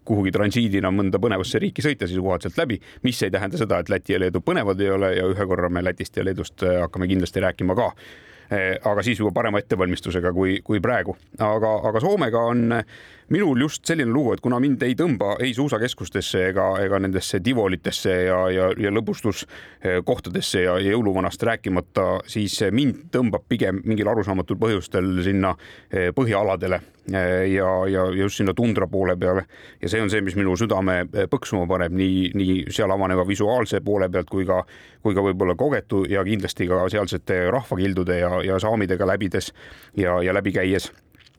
[0.06, 3.90] kuhugi transiidina mõnda põnevasse riiki sõita, siis uhad sealt läbi, mis ei tähenda seda, et
[3.92, 7.08] Läti ja Leedu põnevad ei ole ja ühe korra me Lätist ja Leedust äh, hakkame
[7.10, 11.16] kindlasti rääkima ka äh, aga siis juba parema ettevalmistusega kui, kui praegu.
[11.38, 12.80] aga, aga Soomega on
[13.28, 18.12] minul just selline lugu, et kuna mind ei tõmba ei suusakeskustesse ega, ega nendesse divolitesse
[18.28, 25.10] ja, ja, ja lõbustuskohtadesse ja, ja jõuluvanast rääkimata, siis mind tõmbab pigem mingil arusaamatul põhjustel
[25.26, 25.54] sinna
[25.90, 26.78] eh, põhjaaladele
[27.12, 29.46] eh, ja, ja just sinna tundra poole peale.
[29.82, 33.80] ja see on see, mis minu südame eh, põksuma paneb nii, nii seal avaneva visuaalse
[33.80, 34.62] poole pealt kui ka,
[35.02, 39.50] kui ka võib-olla kogetu ja kindlasti ka sealsete rahvakildude ja, ja saamidega läbides
[39.98, 40.92] ja, ja läbi käies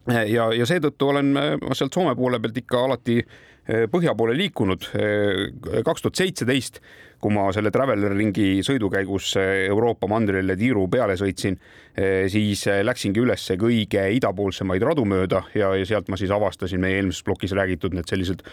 [0.07, 4.89] ja, ja seetõttu olen ma sealt Soome poole pealt ikka alati eh, põhja poole liikunud.
[4.95, 6.81] Eh, kaks tuhat seitseteist
[7.21, 11.57] kui ma selle Traveler ringi sõidu käigus eh, Euroopa mandrile tiiru peale sõitsin,
[11.97, 16.81] eh, siis eh, läksingi üles kõige idapoolsemaid radu mööda ja, ja sealt ma siis avastasin
[16.83, 18.43] meie eelmises plokis räägitud need sellised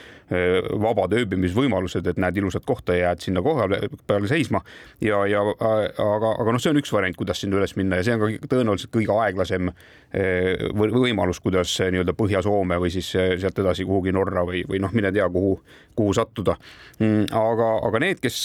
[0.81, 3.66] vabad ööbimisvõimalused, et näed ilusat kohta ja jääd sinna koha
[4.09, 4.62] peale seisma.
[5.05, 8.16] ja, ja aga, aga noh, see on üks variant, kuidas sinna üles minna ja see
[8.16, 9.68] on ka tõenäoliselt kõige aeglasem
[10.14, 15.27] võimalus, kuidas nii-öelda Põhja-Soome või siis sealt edasi kuhugi Norra või, või noh, mine tea,
[15.29, 15.57] kuhu,
[15.98, 16.55] kuhu sattuda.
[17.03, 18.38] Mm, aga, aga need, kes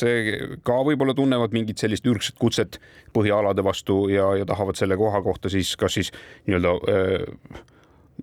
[0.66, 2.80] ka võib-olla tunnevad mingit sellist ürgset kutset
[3.16, 6.14] põhjaalade vastu ja, ja tahavad selle koha kohta siis kas siis
[6.48, 6.76] nii-öelda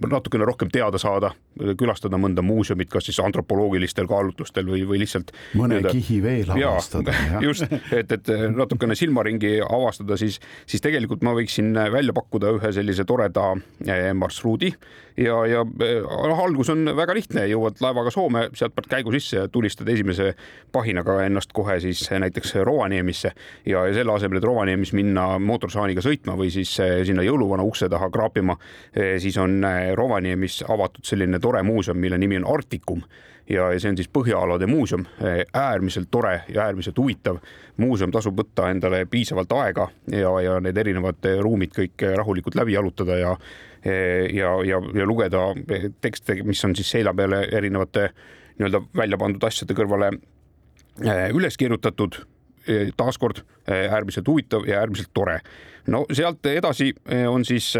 [0.04, 1.30] natukene rohkem teada saada,
[1.78, 5.32] külastada mõnda muuseumit, kas siis antropoloogilistel kaalutlustel või, või lihtsalt.
[5.56, 7.14] mõne kihi veel avastada.
[7.46, 13.06] just, et, et natukene silmaringi avastada, siis, siis tegelikult ma võiksin välja pakkuda ühe sellise
[13.08, 13.52] toreda
[13.86, 14.72] eh, marsruudi
[15.16, 19.88] ja, ja noh, algus on väga lihtne, jõuad laevaga Soome, sealtpoolt käigu sisse ja tulistad
[19.92, 20.32] esimese
[20.72, 23.32] pahinaga ennast kohe siis näiteks Rovaniemisse
[23.66, 27.88] ja, ja selle asemel, et Rovaniemis minna mootorsaaniga sõitma või siis eh, sinna jõuluvana ukse
[27.92, 28.56] taha kraapima,
[29.22, 29.60] siis on
[29.96, 33.02] Rovaniemis avatud selline tore muuseum, mille nimi on Arcticum
[33.48, 35.04] ja, ja see on siis Põhjaalade muuseum,
[35.54, 37.38] äärmiselt tore ja äärmiselt huvitav.
[37.76, 43.18] muuseum tasub võtta endale piisavalt aega ja, ja need erinevad ruumid kõik rahulikult läbi jalutada
[43.18, 43.36] ja
[44.32, 45.38] ja, ja, ja lugeda
[46.00, 48.08] tekste, mis on siis seina peale erinevate
[48.58, 50.10] nii-öelda välja pandud asjade kõrvale
[51.36, 52.18] üles kirjutatud
[52.96, 55.40] taaskord äärmiselt huvitav ja äärmiselt tore.
[55.86, 56.92] no sealt edasi
[57.28, 57.72] on siis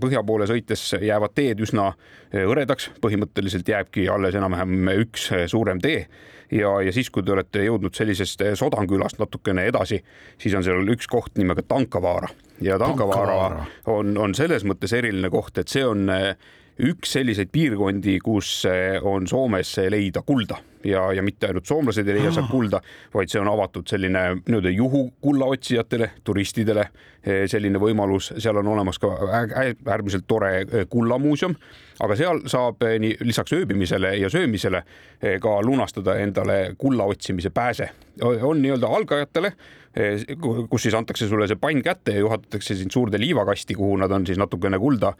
[0.00, 1.92] põhja poole sõites jäävad teed üsna
[2.32, 6.06] hõredaks, põhimõtteliselt jääbki alles enam-vähem üks suurem tee
[6.52, 10.02] ja, ja siis, kui te olete jõudnud sellisest Sodankülast natukene edasi,
[10.40, 12.28] siis on seal üks koht nimega Tankavaara
[12.60, 13.66] ja Tankavaara, Tankavaara.
[13.86, 16.08] on, on selles mõttes eriline koht, et see on
[16.78, 18.62] üks selliseid piirkondi, kus
[19.02, 22.80] on Soomes leida kulda ja, ja mitte ainult soomlased ei leia sealt kulda,
[23.14, 26.88] vaid see on avatud selline nii-öelda juhukulla otsijatele, turistidele.
[27.46, 29.08] selline võimalus, seal on olemas ka
[29.86, 31.54] äärmiselt tore kullamuuseum,
[32.02, 34.82] aga seal saab nii lisaks ööbimisele ja söömisele
[35.40, 37.90] ka lunastada endale kulla otsimise pääse.
[38.42, 39.52] on nii-öelda algajatele
[40.70, 44.26] kus siis antakse sulle see pann kätte ja juhatatakse sind suurde liivakasti, kuhu nad on
[44.26, 45.12] siis natukene kulda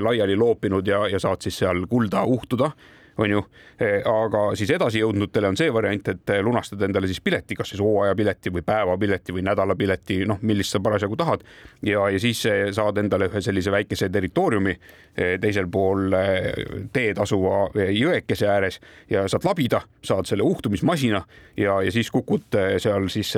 [0.00, 2.70] laiali loopinud ja, ja saad siis seal kulda uhtuda
[3.18, 3.42] on ju.
[4.10, 8.62] aga siis edasijõudnutele on see variant, et lunastad endale siis pileti, kas siis hooajapileti või
[8.66, 11.42] päevapileti või nädalapileti, noh, millist sa parasjagu tahad.
[11.82, 14.76] ja, ja siis saad endale ühe sellise väikese territooriumi
[15.40, 16.14] teisel pool
[16.92, 21.24] teed asuva jõekese ääres ja saad labida, saad selle uhtumismasina
[21.56, 23.34] ja, ja siis kukud seal siis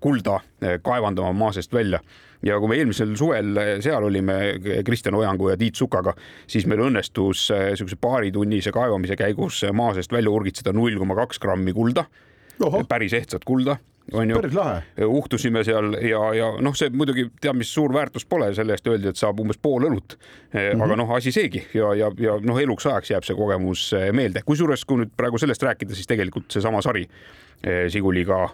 [0.00, 0.40] kulda
[0.82, 2.00] kaevandama maa seest välja
[2.42, 4.38] ja kui me eelmisel suvel seal olime
[4.84, 6.14] Kristjan Ojangu ja Tiit Sukaga,
[6.48, 11.40] siis meil õnnestus niisuguse äh, paaritunnise kaevamise käigus maa seest välja urgitseda null koma kaks
[11.42, 12.04] grammi kulda.
[12.88, 13.76] päris ehtsat kulda
[14.12, 14.38] on ju.
[15.06, 19.08] uhtusime seal ja, ja noh, see muidugi teab, mis suur väärtus pole, selle eest öeldi,
[19.12, 20.58] et saab umbes pool õlut mm.
[20.58, 20.84] -hmm.
[20.84, 24.42] aga noh, asi seegi ja, ja, ja noh, eluks ajaks jääb see kogemus äh, meelde,
[24.46, 27.06] kusjuures kui nüüd praegu sellest rääkida, siis tegelikult seesama sari
[27.60, 28.46] Žiguliga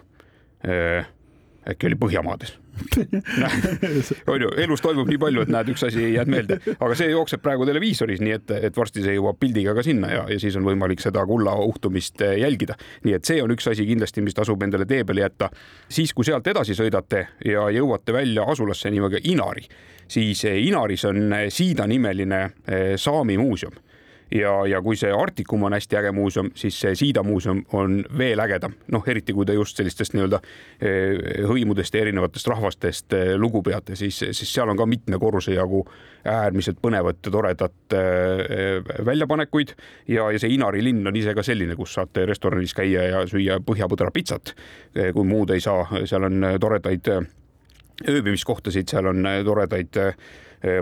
[1.69, 2.55] äkki oli Põhjamaades
[4.27, 7.41] on ju, elus toimub nii palju, et näed, üks asi jääb meelde, aga see jookseb
[7.43, 10.67] praegu televiisoris, nii et, et varsti see jõuab pildiga ka sinna ja, ja siis on
[10.67, 12.77] võimalik seda kulla uhtumist eh, jälgida.
[13.05, 15.49] nii et see on üks asi kindlasti, mis tasub endale tee peale jätta.
[15.89, 19.65] siis, kui sealt edasi sõidate ja jõuate välja asulasse nimega Inari,
[20.07, 22.41] siis eh, Inaris on eh, Siida nimeline
[22.97, 23.86] saami muuseum
[24.31, 28.39] ja, ja kui see Arcticum on hästi äge muuseum, siis see Siida muuseum on veel
[28.43, 30.39] ägedam, noh, eriti kui te just sellistest nii-öelda
[30.81, 35.55] eh, hõimudest ja erinevatest rahvastest eh, lugu peate, siis, siis seal on ka mitme korruse
[35.55, 35.83] jagu
[36.27, 39.75] äärmiselt põnevat ja toredat eh, väljapanekuid.
[40.11, 43.61] Ja, ja see Inari linn on ise ka selline, kus saate restoranis käia ja süüa
[43.63, 44.55] põhjapõdra pitsat,
[45.13, 47.07] kui muud ei saa, seal on toredaid
[48.07, 49.97] ööbimiskohtasid, seal on toredaid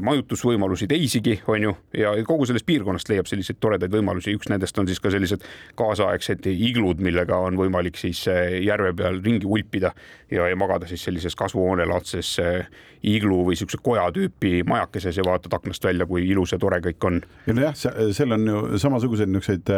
[0.02, 4.88] majutusvõimalusi teisigi, on ju, ja kogu sellest piirkonnast leiab selliseid toredaid võimalusi, üks nendest on
[4.88, 5.44] siis ka sellised
[5.76, 9.92] kaasaegsed iglud, millega on võimalik siis eh, järve peal ringi ulpida
[10.32, 12.70] ja, ja magada siis sellises kasvuhoonelaadses eh,
[13.06, 17.10] iglu või siukse koja tüüpi majakeses ja vaatad aknast välja, kui ilus ja tore kõik
[17.10, 17.20] on.
[17.46, 19.74] ja nojah, seal on ju samasuguseid niisuguseid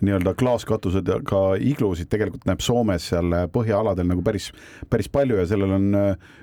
[0.00, 4.48] nii-öelda klaaskatused ja ka iglusid tegelikult näeb Soomes seal põhjaaladel nagu päris,
[4.90, 5.92] päris palju ja sellel on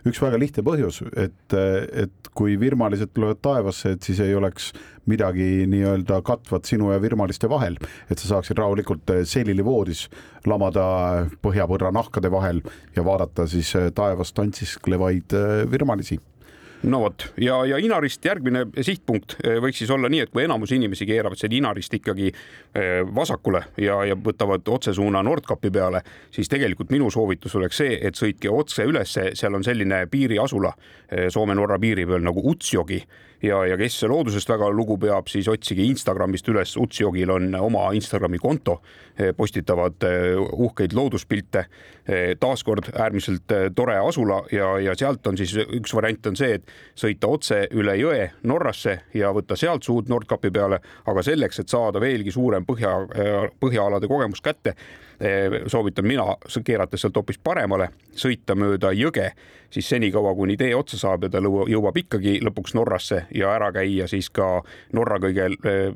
[0.08, 1.58] üks väga lihtne põhjus, et,
[2.06, 4.74] et kui virmalised virmalised tulevad taevasse, et siis ei oleks
[5.08, 7.78] midagi nii-öelda katvat sinu ja virmaliste vahel,
[8.10, 10.10] et sa saaksid rahulikult eh, selilivoodis
[10.46, 12.62] lamada põhjapõrra nahkade vahel
[12.96, 16.20] ja vaadata siis eh, taevas tantsisklevaid eh, virmalisi
[16.84, 17.26] no vot.
[17.42, 21.56] Ja, ja Inarist järgmine sihtpunkt võiks siis olla nii, et kui enamus inimesi keeravad seal
[21.58, 22.32] Inarist ikkagi
[23.16, 28.52] vasakule ja, ja võtavad otsesuuna Nordkapi peale, siis tegelikult minu soovitus oleks see, et sõitke
[28.54, 30.72] otse ülesse, seal on selline piiriasula
[31.34, 33.02] Soome-Norra piiri peal nagu Utsjogi.
[33.42, 38.40] Ja, ja kes loodusest väga lugu peab, siis otsige Instagramist üles, Utsjogil on oma Instagrami
[38.42, 38.82] konto,
[39.16, 41.64] eh, postitavad eh, uhkeid looduspilte.
[42.10, 46.72] Eh, taaskord äärmiselt tore asula ja, ja sealt on siis üks variant on see, et
[46.98, 52.02] sõita otse üle jõe Norrasse ja võtta sealt suud Nordkapi peale, aga selleks, et saada
[52.02, 52.96] veelgi suurem põhja,
[53.62, 54.74] põhjaalade kogemus kätte
[55.20, 56.24] Eh, soovitan mina
[56.64, 59.26] keerata sealt hoopis paremale, sõita mööda jõge,
[59.68, 64.08] siis senikaua, kuni tee otsa saab ja ta jõuab ikkagi lõpuks Norrasse ja ära käia
[64.08, 64.62] siis ka
[64.96, 65.92] Norra kõige eh,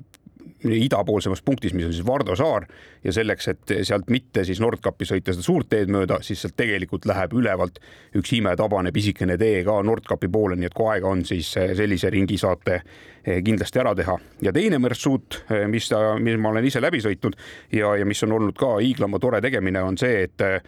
[0.64, 2.66] idapoolsemas punktis, mis on siis Vardo saar
[3.04, 7.06] ja selleks, et sealt mitte siis Nordkapi sõita seda suurt teed mööda, siis sealt tegelikult
[7.10, 7.80] läheb ülevalt
[8.18, 12.38] üks imetabane pisikene tee ka Nordkapi poole, nii et kui aega on, siis sellise ringi
[12.40, 14.18] saate eh, kindlasti ära teha.
[14.42, 17.38] ja teine marsruut, eh, mis, mis ma olen ise läbi sõitnud
[17.74, 20.60] ja, ja mis on olnud ka hiiglama tore tegemine, on see, et eh,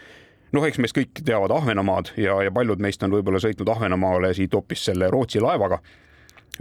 [0.55, 4.53] noh, eks meist kõik teavad Ahvenamaad ja, ja paljud meist on võib-olla sõitnud Ahvenamaale siit
[4.53, 5.81] hoopis selle Rootsi laevaga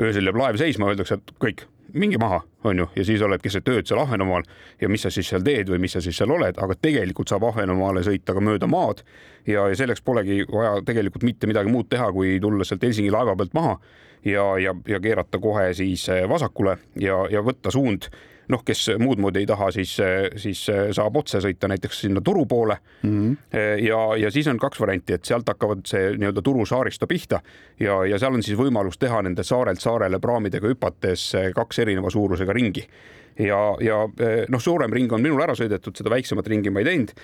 [0.02, 3.68] öösel jääb laev seisma, öeldakse, et kõik, minge maha, on ju, ja siis oled keset
[3.70, 4.44] ööd seal Ahvenamaal
[4.80, 7.46] ja mis sa siis seal teed või mis sa siis seal oled, aga tegelikult saab
[7.48, 9.04] Ahvenamaale sõita ka mööda maad
[9.46, 13.36] ja, ja selleks polegi vaja tegelikult mitte midagi muud teha, kui tulla sealt Helsingi laeva
[13.38, 13.78] pealt maha
[14.24, 18.10] ja, ja, ja keerata kohe siis vasakule ja, ja võtta suund
[18.52, 19.96] noh, kes muud moodi ei taha, siis,
[20.40, 20.60] siis
[20.96, 23.10] saab otse sõita näiteks sinna turu poole mm.
[23.10, 23.56] -hmm.
[23.86, 27.40] ja, ja siis on kaks varianti, et sealt hakkavad see nii-öelda Turu saaristo pihta
[27.80, 32.52] ja, ja seal on siis võimalus teha nende saarelt saarele praamidega hüpates kaks erineva suurusega
[32.52, 32.86] ringi
[33.38, 34.08] ja, ja
[34.48, 37.14] noh, suurem ring on minul ära sõidetud, seda väiksemat ringi ma ei teinud.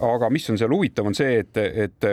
[0.00, 2.06] aga mis on seal huvitav, on see, et, et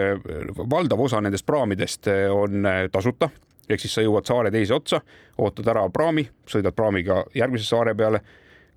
[0.69, 3.29] valdav osa nendest praamidest on tasuta
[3.69, 5.01] ehk siis sa jõuad saare teise otsa,
[5.37, 8.21] ootad ära praami, sõidad praamiga järgmise saare peale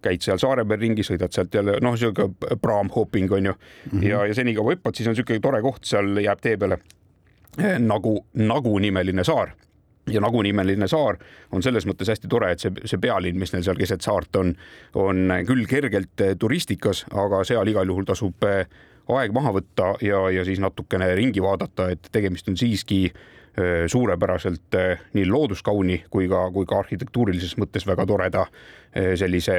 [0.03, 2.29] käid seal saare peal ringi, sõidad sealt jälle, noh, sihuke
[2.63, 3.91] praamhopping on ju mm.
[3.91, 4.09] -hmm.
[4.09, 6.79] ja, ja senikaua hüppad, siis on sihuke tore koht, seal jääb tee peale
[7.59, 9.55] eh, nagu, nagu nimeline saar
[10.11, 11.19] ja nagu nimeline saar
[11.53, 14.55] on selles mõttes hästi tore, et see, see pealinn, mis neil seal keset saart on,
[14.95, 18.67] on küll kergelt eh, turistikas, aga seal igal juhul tasub eh,
[19.13, 23.13] aeg maha võtta ja, ja siis natukene ringi vaadata, et tegemist on siiski
[23.87, 24.77] suurepäraselt
[25.13, 28.47] nii looduskauni kui ka, kui ka arhitektuurilises mõttes väga toreda
[29.21, 29.59] sellise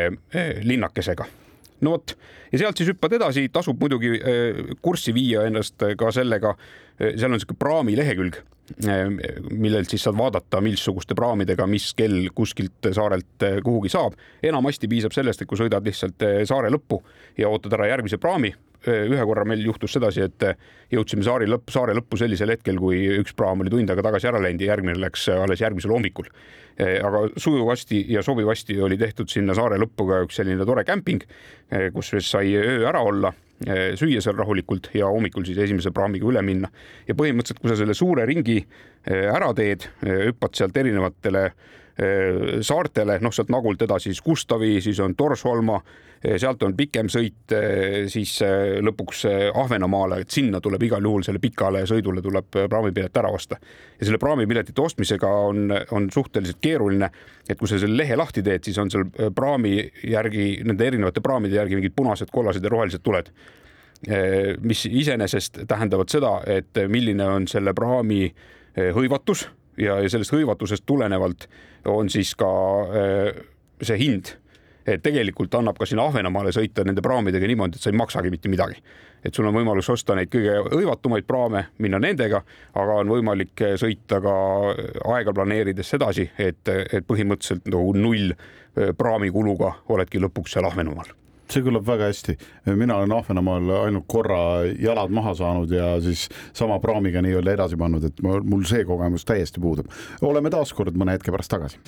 [0.65, 1.27] linnakesega
[1.83, 2.15] no vot,
[2.51, 4.15] ja sealt siis hüppad edasi, tasub muidugi
[4.81, 6.55] kurssi viia ennast ka sellega,
[7.03, 8.39] seal on niisugune praami lehekülg,
[9.51, 14.15] millelt siis saad vaadata, missuguste praamidega, mis kell kuskilt saarelt kuhugi saab.
[14.43, 17.01] enamasti piisab sellest, et kui sõidad lihtsalt saare lõppu
[17.37, 18.53] ja ootad ära järgmise praami,
[18.87, 20.45] ühe korra meil juhtus sedasi, et
[20.93, 24.41] jõudsime saari lõpp, saare lõppu sellisel hetkel, kui üks praam oli tund aega tagasi ära
[24.43, 26.29] läinud ja järgmine läks alles järgmisel hommikul.
[26.79, 31.23] aga sujuvasti ja sobivasti oli tehtud sinna saare lõppu ka üks selline tore kämping,
[31.93, 33.33] kus sai öö ära olla
[33.95, 36.69] süüa seal rahulikult ja hommikul siis esimese praamiga üle minna.
[37.07, 38.59] ja põhimõtteliselt, kui sa selle suure ringi
[39.07, 41.82] ära teed, hüppad sealt erinevatele Äh,
[42.61, 47.53] saartele, noh, sealt Nagult edasi siis Gustavi, siis on Torsholma, äh, sealt on pikem sõit
[47.53, 48.39] äh, siis
[48.81, 53.59] lõpuks Ahvenamaale, et sinna tuleb igal juhul selle pikale sõidule tuleb praamipilet ära osta.
[53.99, 57.11] ja selle praamipiletite ostmisega on, on suhteliselt keeruline,
[57.49, 59.77] et kui sa selle lehe lahti teed, siis on seal praami
[60.09, 63.29] järgi, nende erinevate praamide järgi mingid punased, kollased ja rohelised tuled
[64.59, 68.25] mis iseenesest tähendavad seda, et milline on selle praami
[68.75, 69.45] hõivatus
[69.77, 71.47] ja, ja sellest hõivatusest tulenevalt
[71.89, 72.49] on siis ka
[72.83, 73.43] äh,
[73.83, 74.35] see hind,
[74.87, 78.51] et tegelikult annab ka sinna Ahvenamaale sõita nende praamidega niimoodi, et sa ei maksagi mitte
[78.51, 78.81] midagi.
[79.23, 82.41] et sul on võimalus osta neid kõige hõivatumaid praame, minna nendega,
[82.75, 84.33] aga on võimalik sõita ka
[85.15, 91.22] aega planeerides sedasi, et, et põhimõtteliselt nagu null äh, praamikuluga oledki lõpuks seal Ahvenamaal
[91.53, 92.37] see kõlab väga hästi.
[92.75, 98.09] mina olen Ahvenamaal ainult korra jalad maha saanud ja siis sama praamiga nii-öelda edasi pannud,
[98.09, 99.89] et mul see kogemus täiesti puudub.
[100.21, 101.79] oleme taas kord mõne hetke pärast tagasi.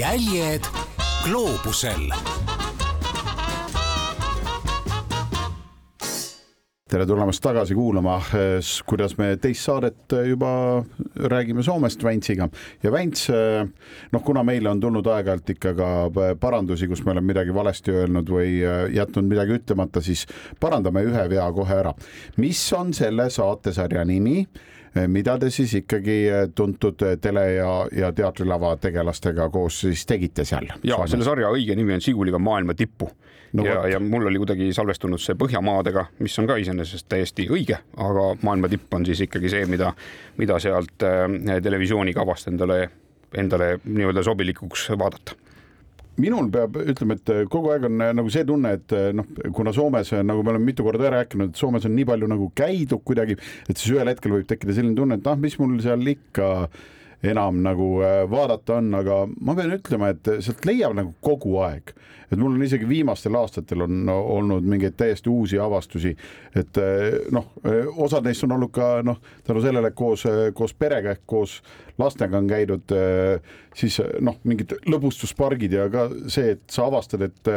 [0.00, 0.66] jäljed
[1.24, 2.08] gloobusel
[6.90, 8.16] tere tulemast tagasi kuulama,
[8.88, 10.48] kuidas me teist saadet juba
[11.30, 12.48] räägime Soomest Väntsiga
[12.82, 13.28] ja Vänts,
[14.10, 15.90] noh, kuna meile on tulnud aeg-ajalt ikka ka
[16.42, 18.56] parandusi, kus me oleme midagi valesti öelnud või
[18.96, 20.24] jätnud midagi ütlemata, siis
[20.60, 21.94] parandame ühe vea kohe ära.
[22.42, 24.42] mis on selle saatesarja nimi?
[25.08, 26.16] Mida te siis ikkagi
[26.54, 30.66] tuntud tele- ja, ja teatrilava tegelastega koos siis tegite seal?
[30.82, 33.10] ja selle sarja õige nimi on Siguliga maailma tippu.
[33.52, 37.80] No, ja, ja mul oli kuidagi salvestunud see Põhjamaadega, mis on ka iseenesest täiesti õige,
[37.98, 39.90] aga maailma tipp on siis ikkagi see, mida,
[40.38, 41.26] mida sealt äh,
[41.62, 42.84] televisioonikavast endale,
[43.34, 45.34] endale nii-öelda sobilikuks vaadata
[46.20, 50.44] minul peab ütlema, et kogu aeg on nagu see tunne, et noh, kuna Soomes nagu
[50.44, 53.96] me oleme mitu korda rääkinud, et Soomes on nii palju nagu käidud kuidagi, et siis
[53.96, 56.50] ühel hetkel võib tekkida selline tunne, et ah, mis mul seal ikka
[57.30, 61.92] enam nagu äh, vaadata on, aga ma pean ütlema, et sealt leiab nagu kogu aeg
[62.30, 66.14] et mul on isegi viimastel aastatel on olnud mingeid täiesti uusi avastusi,
[66.56, 70.74] et eh, noh, eh, osad neist on olnud ka noh, tänu sellele koos, eh, koos
[70.74, 71.60] perega ehk koos
[72.00, 72.92] lastega on käidud
[73.76, 77.50] siis noh, mingid lõbustuspargid ja ka see, et sa avastad, et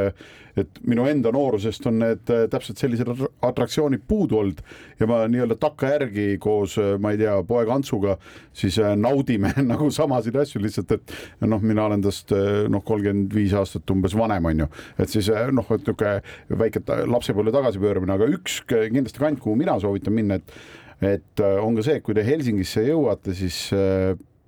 [0.54, 3.08] et minu enda noorusest on need täpselt sellised
[3.42, 4.60] atraktsioonid puudu olnud
[5.00, 8.20] ja ma nii-öelda takkajärgi koos, ma ei tea, poeg Antsuga
[8.54, 11.16] siis naudime nagu samasid asju lihtsalt, et
[11.48, 12.36] noh, mina olen tast
[12.70, 14.63] noh, kolmkümmend viis aastat umbes vanem on ju,
[14.98, 20.16] et siis noh, et niisugune väike lapsepõlve tagasipööramine, aga üks kindlasti kant, kuhu mina soovitan
[20.16, 20.58] minna, et
[21.04, 23.58] et on ka see, et kui te Helsingisse jõuate, siis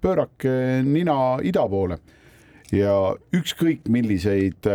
[0.06, 1.98] pöörake nina ida poole
[2.74, 2.94] ja
[3.36, 4.68] ükskõik milliseid,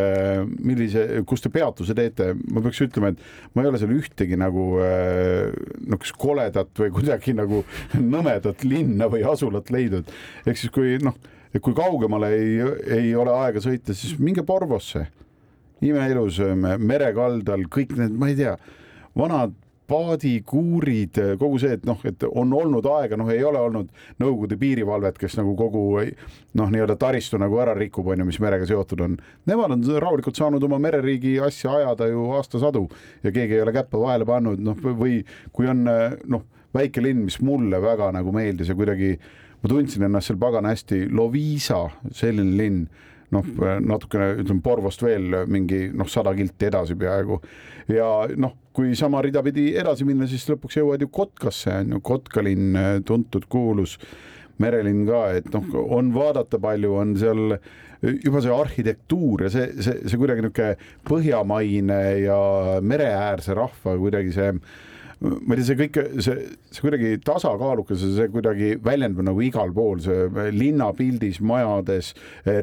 [0.62, 4.66] millise, kus te peatuse teete, ma peaks ütlema, et ma ei ole seal ühtegi nagu
[4.79, 7.64] niisugust koledat või kuidagi nagu
[7.98, 10.11] nõmedat linna või asulat leidnud.
[10.46, 11.16] ehk siis, kui noh,
[11.59, 12.61] kui kaugemale ei,
[13.00, 15.09] ei ole aega sõita, siis minge Porvosse.
[15.85, 16.41] Imeilus
[16.78, 18.55] merekaldal, kõik need, ma ei tea,
[19.18, 19.57] vanad
[19.91, 23.89] paadikuurid, kogu see, et noh, et on olnud aega, noh, ei ole olnud
[24.22, 28.68] Nõukogude piirivalvet, kes nagu kogu noh, nii-öelda taristu nagu ära rikub, on ju, mis merega
[28.68, 29.16] seotud on.
[29.51, 32.87] Nemad on rahulikult saanud oma mereriigi asja ajada ju aastasadu
[33.24, 35.20] ja keegi ei ole käppa vahele pannud, noh, või
[35.57, 39.16] kui on noh, väike linn, mis mulle väga nagu meeldis ja kuidagi
[39.61, 42.85] ma tundsin ennast seal pagana hästi, Loviisa, selline linn
[43.35, 43.51] noh,
[43.85, 47.41] natukene ütleme Porvost veel mingi noh, sada kilti edasi peaaegu.
[47.91, 52.03] Ja noh, kui sama rida pidi edasi minna, siis lõpuks jõuad ju Kotkasse on ju,
[52.07, 52.76] Kotka linn,
[53.07, 53.99] tuntud-kuulus
[54.61, 57.57] merelinn ka, et noh, on vaadata palju, on seal
[58.01, 60.76] juba see arhitektuur ja see, see, see kuidagi niisugune
[61.09, 62.39] põhjamaine ja
[62.81, 64.55] mereäärse rahva kuidagi see
[65.20, 69.72] ma ei tea, see kõik, see, see kuidagi tasakaalukas ja see kuidagi väljendub nagu igal
[69.76, 72.14] pool, see linnapildis, majades,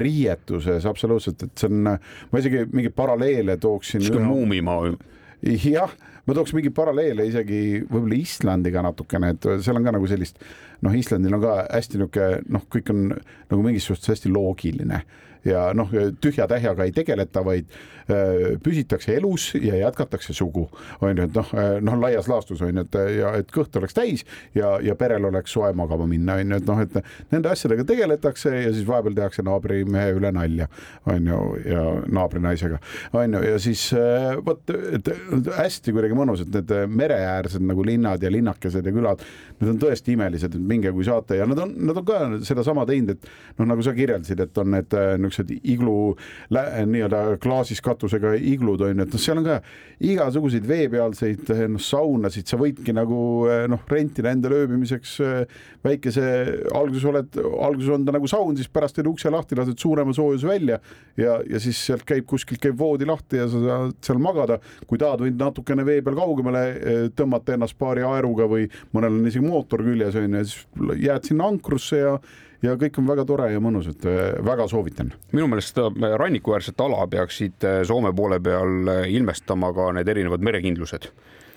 [0.01, 1.93] riietuses absoluutselt, et see on,
[2.31, 4.01] ma isegi mingeid paralleele tooksin.
[4.01, 4.97] sihuke muumimaa ju
[5.45, 5.93] jah,
[6.25, 10.41] ma tooks mingeid paralleele isegi võib-olla Islandiga natukene, et seal on ka nagu sellist,
[10.85, 15.03] noh, Islandil on ka hästi niisugune noh, kõik on nagu mingis suhtes hästi loogiline
[15.47, 15.91] ja noh,
[16.21, 17.69] tühja-tähjaga ei tegeleta, vaid
[18.11, 20.67] äh, püsitakse elus ja jätkatakse sugu,
[21.01, 21.53] on ju, et noh,
[21.87, 24.25] noh, laias laastus on ju, et ja et kõht oleks täis
[24.55, 28.53] ja, ja perel oleks soe magama minna, on ju, et noh, et nende asjadega tegeletakse
[28.53, 30.69] ja siis vahepeal tehakse naabrimehe üle nalja,
[31.09, 31.83] on ju, ja
[32.19, 32.81] naabrinaisega,
[33.17, 34.63] on ju, ja siis äh, vot,
[34.97, 35.11] et
[35.57, 39.23] hästi kuidagi mõnus, et need mereäärsed nagu linnad ja linnakesed ja külad,
[39.59, 43.15] need on tõesti imelised, minge, kui saate ja nad on, nad on ka sedasama teinud,
[43.17, 46.15] et noh, nagu sa kirjeldasid, et on need niisugused niisugused iglu
[46.51, 49.57] nii-öelda klaasis katusega iglud on ju, et noh, seal on ka
[50.07, 53.19] igasuguseid veepealseid noh, saunasid, sa võidki nagu
[53.69, 55.17] noh, rentida endale ööbimiseks
[55.85, 56.25] väikese,
[56.75, 60.49] alguses oled, alguses on ta nagu saun, siis pärast teed ukse lahti, lased suurema soojuse
[60.49, 60.79] välja
[61.17, 64.59] ja, ja siis sealt käib kuskilt käib voodi lahti ja sa saad seal magada.
[64.88, 69.45] kui tahad, võid natukene vee peal kaugemale tõmmata ennast paari aeruga või mõnel on isegi
[69.45, 72.17] mootor küljes on ju, siis jääd sinna ankrusse ja
[72.65, 75.13] ja kõik on väga tore ja mõnus, et äh, väga soovitan.
[75.31, 81.09] minu meelest seda rannikuäärset ala peaksid äh, Soome poole peal ilmestama ka need erinevad merekindlused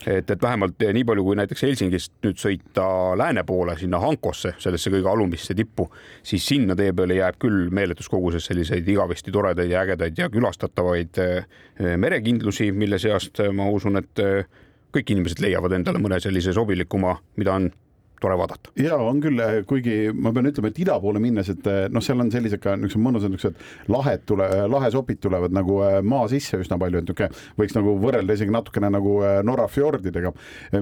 [0.07, 2.87] et, et vähemalt nii palju, kui näiteks Helsingist nüüd sõita
[3.21, 5.91] lääne poole sinna Hankosse, sellesse kõige alumisse tippu,
[6.23, 11.21] siis sinna tee peale jääb küll meeletus koguses selliseid igavesti toredaid ja ägedaid ja külastatavaid
[12.01, 14.25] merekindlusi, mille seast ma usun, et
[14.95, 17.69] kõik inimesed leiavad endale mõne sellise sobilikuma, mida on
[18.21, 18.71] tore vaadata.
[18.77, 22.05] ja on küll, eh, kuigi ma pean ütlema, et ida poole minnes, et eh, noh,
[22.05, 26.61] seal on sellised ka niisugused mõnusad niisugused lahed tule, eh, lahesopid tulevad nagu maa sisse
[26.61, 29.17] üsna palju, et niisugune võiks nagu võrrelda isegi natukene nagu
[29.47, 30.33] Norra fjordidega,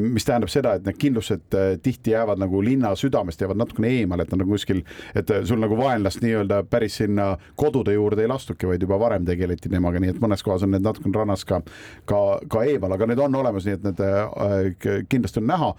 [0.03, 4.35] mis tähendab seda, et need kindlused tihti jäävad nagu linna südamest, jäävad natukene eemale, et
[4.35, 4.83] nad on kuskil,
[5.19, 9.71] et sul nagu vaenlast nii-öelda päris sinna kodude juurde ei lastuki, vaid juba varem tegeleti
[9.73, 11.61] temaga, nii et mõnes kohas on need natukene rannas ka,
[12.09, 15.73] ka, ka eemal, aga need on olemas, nii et need kindlasti on näha,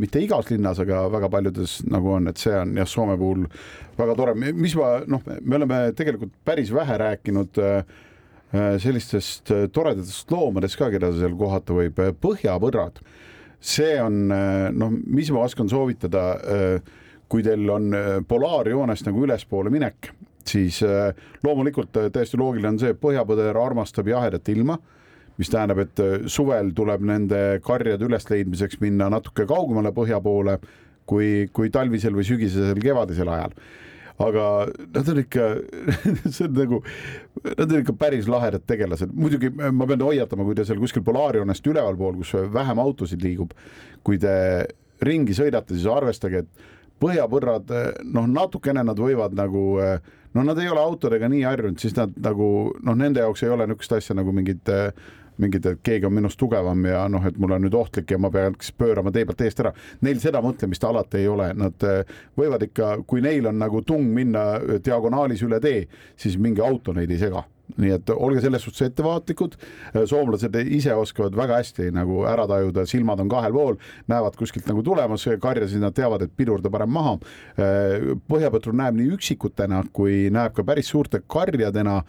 [0.00, 3.46] mitte igas linnas, aga väga paljudes nagu on, et see on jah, Soome puhul
[3.98, 7.84] väga tore, mis ma noh, me oleme tegelikult päris vähe rääkinud äh,
[8.54, 13.02] äh, sellistest äh, toredatest loomadest ka, keda seal kohata võib, põhjavõrrad.
[13.62, 16.22] see on noh, mis ma oskan soovitada,
[17.30, 17.94] kui teil on
[18.26, 20.08] polaarjoonest nagu ülespoole minek,
[20.44, 20.80] siis
[21.46, 24.80] loomulikult täiesti loogiline on see, et põhjapõder armastab jahedat ilma
[25.38, 30.58] mis tähendab, et suvel tuleb nende karjade ülesleidmiseks minna natuke kaugemale põhja poole
[31.08, 33.56] kui, kui talvisel või sügisesel, kevadisel ajal.
[34.22, 34.46] Aga
[34.92, 35.46] nad on ikka
[36.34, 36.82] see on nagu,
[37.48, 41.66] nad on ikka päris lahedad tegelased, muidugi ma pean hoiatama, kui te seal kuskil polaarjoonest
[41.72, 43.56] ülevalpool, kus vähem autosid liigub,
[44.06, 44.34] kui te
[45.02, 46.68] ringi sõidate, siis arvestage, et
[47.02, 47.72] põhjapõrrad,
[48.14, 49.64] noh, natukene nad võivad nagu,
[50.36, 52.46] no nad ei ole autodega nii harjunud, siis nad nagu
[52.78, 54.70] noh, nende jaoks ei ole niisugust asja nagu mingid
[55.42, 58.30] mingid, et keegi on minust tugevam ja noh, et mul on nüüd ohtlik ja ma
[58.32, 59.72] peaks pöörama tee pealt eest ära.
[60.04, 62.04] Neil seda mõtlemist alati ei ole, nad eh,
[62.38, 64.46] võivad ikka, kui neil on nagu tung minna
[64.84, 67.46] diagonaalis üle tee, siis mingi auto neid ei sega
[67.80, 69.56] nii et olge selles suhtes ettevaatlikud.
[70.08, 73.78] soomlased ise oskavad väga hästi nagu ära tajuda, silmad on kahel pool,
[74.10, 77.16] näevad kuskilt nagu tulemas karjasid, nad teavad, et pidurda parem maha.
[78.28, 82.02] Põhjapõtru näeb nii üksikutena kui näeb ka päris suurte karjadena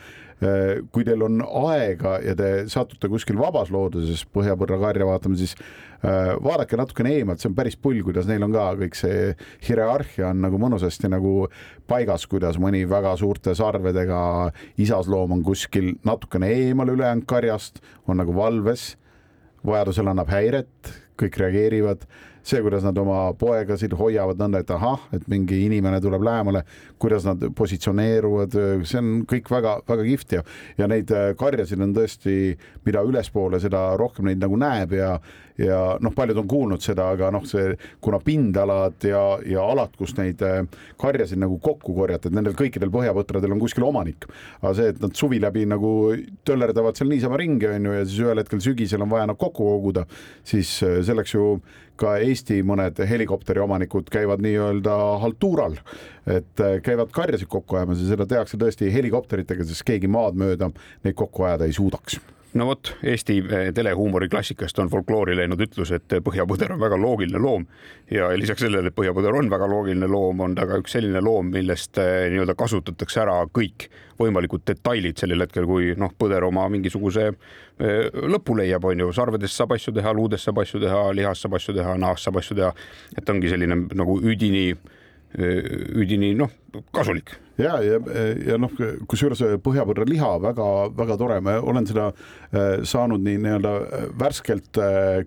[0.91, 6.34] kui teil on aega ja te satute kuskil vabas looduses põhjapõrra karja vaatama, siis äh,
[6.44, 9.30] vaadake natukene eemalt, see on päris pull, kuidas neil on ka kõik see
[9.68, 11.48] hierarhia on nagu mõnusasti nagu
[11.89, 14.52] paigas, kuidas mõni väga suurte sarvedega
[14.84, 18.94] isasloom on kuskil natukene eemal ülejäänud karjast, on nagu valves,
[19.64, 22.08] vajadusel annab häiret, kõik reageerivad
[22.44, 26.64] see, kuidas nad oma poegasid hoiavad nõnda, et ahah, et mingi inimene tuleb lähemale,
[27.02, 30.44] kuidas nad positsioneeruvad, see on kõik väga-väga kihvt ja,
[30.80, 35.16] ja neid äh, karjasid on tõesti, mida ülespoole, seda rohkem neid nagu näeb ja
[35.58, 40.16] ja noh, paljud on kuulnud seda, aga noh, see kuna pindalad ja, ja alad, kus
[40.18, 40.64] neid äh,
[41.02, 44.28] karjasid nagu kokku korjata, et nendel kõikidel põhjapõtradel on kuskil omanik.
[44.62, 45.94] aga see, et nad suvi läbi nagu
[46.48, 49.68] töllerdavad seal niisama ringi, on ju, ja siis ühel hetkel sügisel on vaja nad kokku
[49.76, 50.08] koguda,
[50.48, 51.48] siis äh, selleks ju
[52.00, 55.77] ka Eesti mõned helikopteriomanikud käivad nii-öelda haltuural,
[56.25, 60.73] et äh, käivad karjasid kokku ajamas ja seda tehakse tõesti helikopteritega, sest keegi maad mööda
[61.05, 62.19] neid kokku ajada ei suudaks
[62.54, 67.41] no vot, Eesti eh, telehuumori klassikast on folkloori läinud ütlus, et põhjapõder on väga loogiline
[67.41, 67.66] loom.
[68.12, 71.51] Ja lisaks sellele, et põhjapõder on väga loogiline loom, on ta ka üks selline loom,
[71.54, 73.88] millest eh, nii-öelda kasutatakse ära kõik
[74.20, 79.58] võimalikud detailid sellel hetkel, kui noh, põder oma mingisuguse eh, lõpu leiab, on ju, sarvedest
[79.58, 82.74] saab asju teha, luudest saab asju teha, lihast saab asju teha, nahast saab asju teha.
[83.18, 84.68] et ongi selline nagu üdini,
[85.34, 86.51] üdini noh,
[86.93, 87.99] kasulik ja, ja,
[88.47, 88.72] ja noh,
[89.10, 93.74] kusjuures põhjapõrra liha väga-väga tore, ma olen seda äh, saanud nii nii-öelda
[94.20, 94.80] värskelt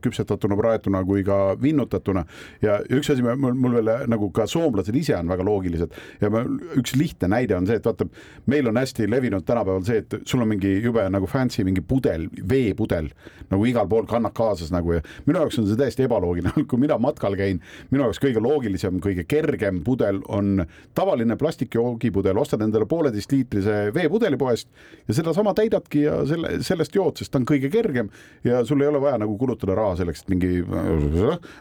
[0.02, 2.24] küpsetatuna, praetuna kui ka vinnutatuna.
[2.64, 5.94] Ja üks asi, mul, mul veel nagu ka soomlased ise on väga loogilised.
[6.22, 6.42] Ja ma,
[6.78, 8.08] üks lihtne näide on see, et vaata,
[8.50, 12.28] meil on hästi levinud tänapäeval see, et sul on mingi jube nagu fancy mingi pudel,
[12.48, 13.10] veepudel
[13.50, 14.96] nagu igal pool kannad kaasas nagu.
[14.96, 17.62] Ja minu jaoks on see täiesti ebaloogiline, kui mina matkal käin,
[17.92, 20.64] minu jaoks kõige loogilisem, kõige kergem pudel on
[20.96, 24.68] tavaline plastikjoogi veepudel, ostad endale pooleteistliitrise veepudeli poest
[25.08, 28.08] ja sedasama täidadki ja selle, sellest jood, sest ta on kõige kergem
[28.44, 30.62] ja sul ei ole vaja nagu kulutada raha selleks, et mingi,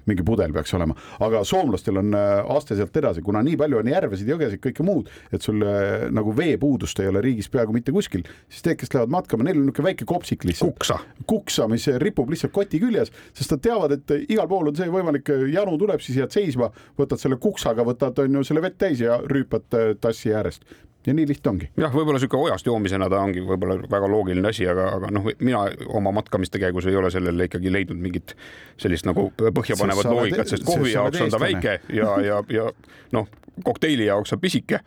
[0.06, 0.96] mingi pudel peaks olema.
[1.20, 5.12] aga soomlastel on äh, aste sealt edasi, kuna nii palju on järvesid, jõgesid, kõike muud,
[5.32, 9.14] et sul äh, nagu veepuudust ei ole riigis peaaegu mitte kuskil, siis need, kes lähevad
[9.14, 10.76] matkama, neil on niisugune väike kopsik lihtsalt.
[10.76, 11.00] kuksa.
[11.28, 15.30] kuksa, mis ripub lihtsalt koti küljes, sest nad teavad, et igal pool on see võimalik,
[15.52, 19.20] janu tuleb, siis jääd seisma, võtad selle kuksaga, võtad on ju selle vett täis ja
[19.26, 20.68] rüüpad äh, tassi ääre äärest
[21.08, 21.70] ja nii lihtne ongi.
[21.78, 25.66] jah, võib-olla sihuke ojast joomisena ta ongi võib-olla väga loogiline asi, aga, aga noh, mina
[26.00, 28.36] oma matkamiste käigus ei ole sellele ikkagi leidnud mingit
[28.82, 32.70] sellist nagu põhjapanevat loogikat, sest kohvi jaoks on ta väike ja, ja, ja
[33.16, 33.30] noh,
[33.64, 34.80] kokteili jaoks on pisike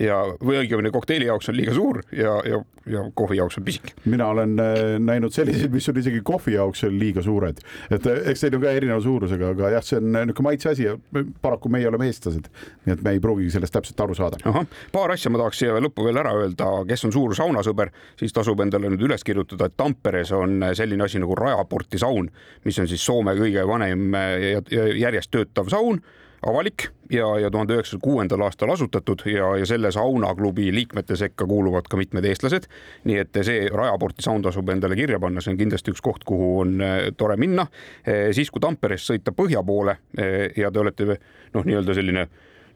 [0.00, 2.60] ja, või õigemini kokteili jaoks on liiga suur ja, ja,
[2.90, 3.94] ja kohvi jaoks on pisike.
[4.04, 7.60] mina olen äh, näinud selliseid, mis on isegi kohvi jaoks liiga suured,
[7.90, 10.72] et äh, eks neid on ka erineva suurusega, aga jah, see on äh, niisugune maitse
[10.72, 10.96] asi ja
[11.42, 12.50] paraku meie oleme eestlased,
[12.86, 14.40] nii et me ei pruugigi sellest täpselt aru saada.
[14.44, 18.34] ahah, paar asja ma tahaks siia lõppu veel ära öelda, kes on suur saunasõber, siis
[18.36, 22.30] tasub endale nüüd üles kirjutada, et Tamperes on selline asi nagu Rajaporti saun,
[22.64, 26.00] mis on siis Soome kõige vanem ja järjest töötav saun
[26.46, 31.88] avalik ja, ja tuhande üheksasaja kuuendal aastal asutatud ja, ja selle saunaklubi liikmete sekka kuuluvad
[31.90, 32.68] ka mitmed eestlased.
[33.04, 36.50] nii et see Rajaporti saun tasub endale kirja panna, see on kindlasti üks koht, kuhu
[36.62, 37.66] on eh, tore minna.
[38.06, 42.26] Eh, siis, kui Tamperest sõita põhja poole eh, ja te olete noh, nii-öelda selline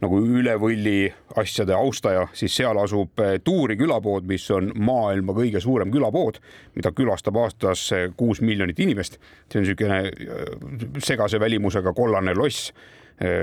[0.00, 5.92] nagu üle võlli asjade austaja, siis seal asub Tuuri külapood, mis on maailma kõige suurem
[5.92, 6.38] külapood,
[6.74, 7.82] mida külastab aastas
[8.16, 9.18] kuus miljonit inimest.
[9.52, 12.72] see on niisugune segase välimusega kollane loss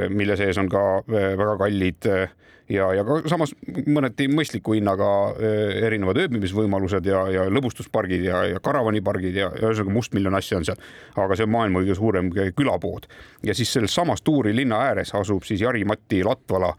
[0.09, 2.29] mille sees on ka eh, väga kallid eh,
[2.69, 3.53] ja, ja ka samas
[3.85, 5.07] mõneti mõistliku hinnaga
[5.85, 10.81] erinevad ööbimisvõimalused ja, ja lõbustuspargid ja, ja karavanipargid ja ühesõnaga mustmiljon asja on seal.
[11.15, 13.05] aga see on maailma kõige suurem külapood
[13.45, 16.73] ja siis selles samas Tuuri linna ääres asub siis Jari-Matti Latvala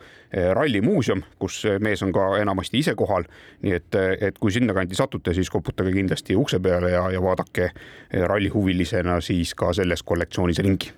[0.59, 3.25] rallimuuseum, kus mees on ka enamasti ise kohal.
[3.63, 7.71] nii et, et kui sinnakanti satute, siis koputage kindlasti ukse peale ja, ja vaadake
[8.27, 10.93] rallihuvilisena siis ka selles kollektsioonis ringi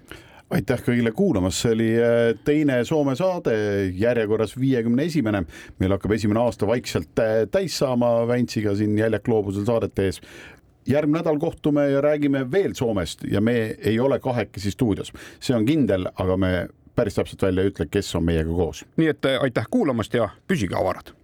[0.54, 3.54] aitäh kõigile kuulamast, see oli äh, teine Soome saade,
[3.98, 5.44] järjekorras viiekümne esimene.
[5.78, 10.20] meil hakkab esimene aasta vaikselt äh, täis saama Väntsiga siin Jäljak gloobusel saadete ees.
[10.86, 15.66] järgmine nädal kohtume ja räägime veel Soomest ja me ei ole kahekesi stuudios, see on
[15.66, 18.84] kindel, aga me päris täpselt välja ei ütle, kes on meiega koos.
[18.96, 21.14] nii et äh, aitäh kuulamast ja püsige avarad.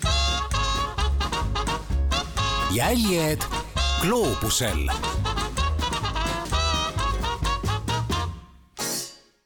[2.74, 3.43] jäljed
[4.03, 4.87] gloobusel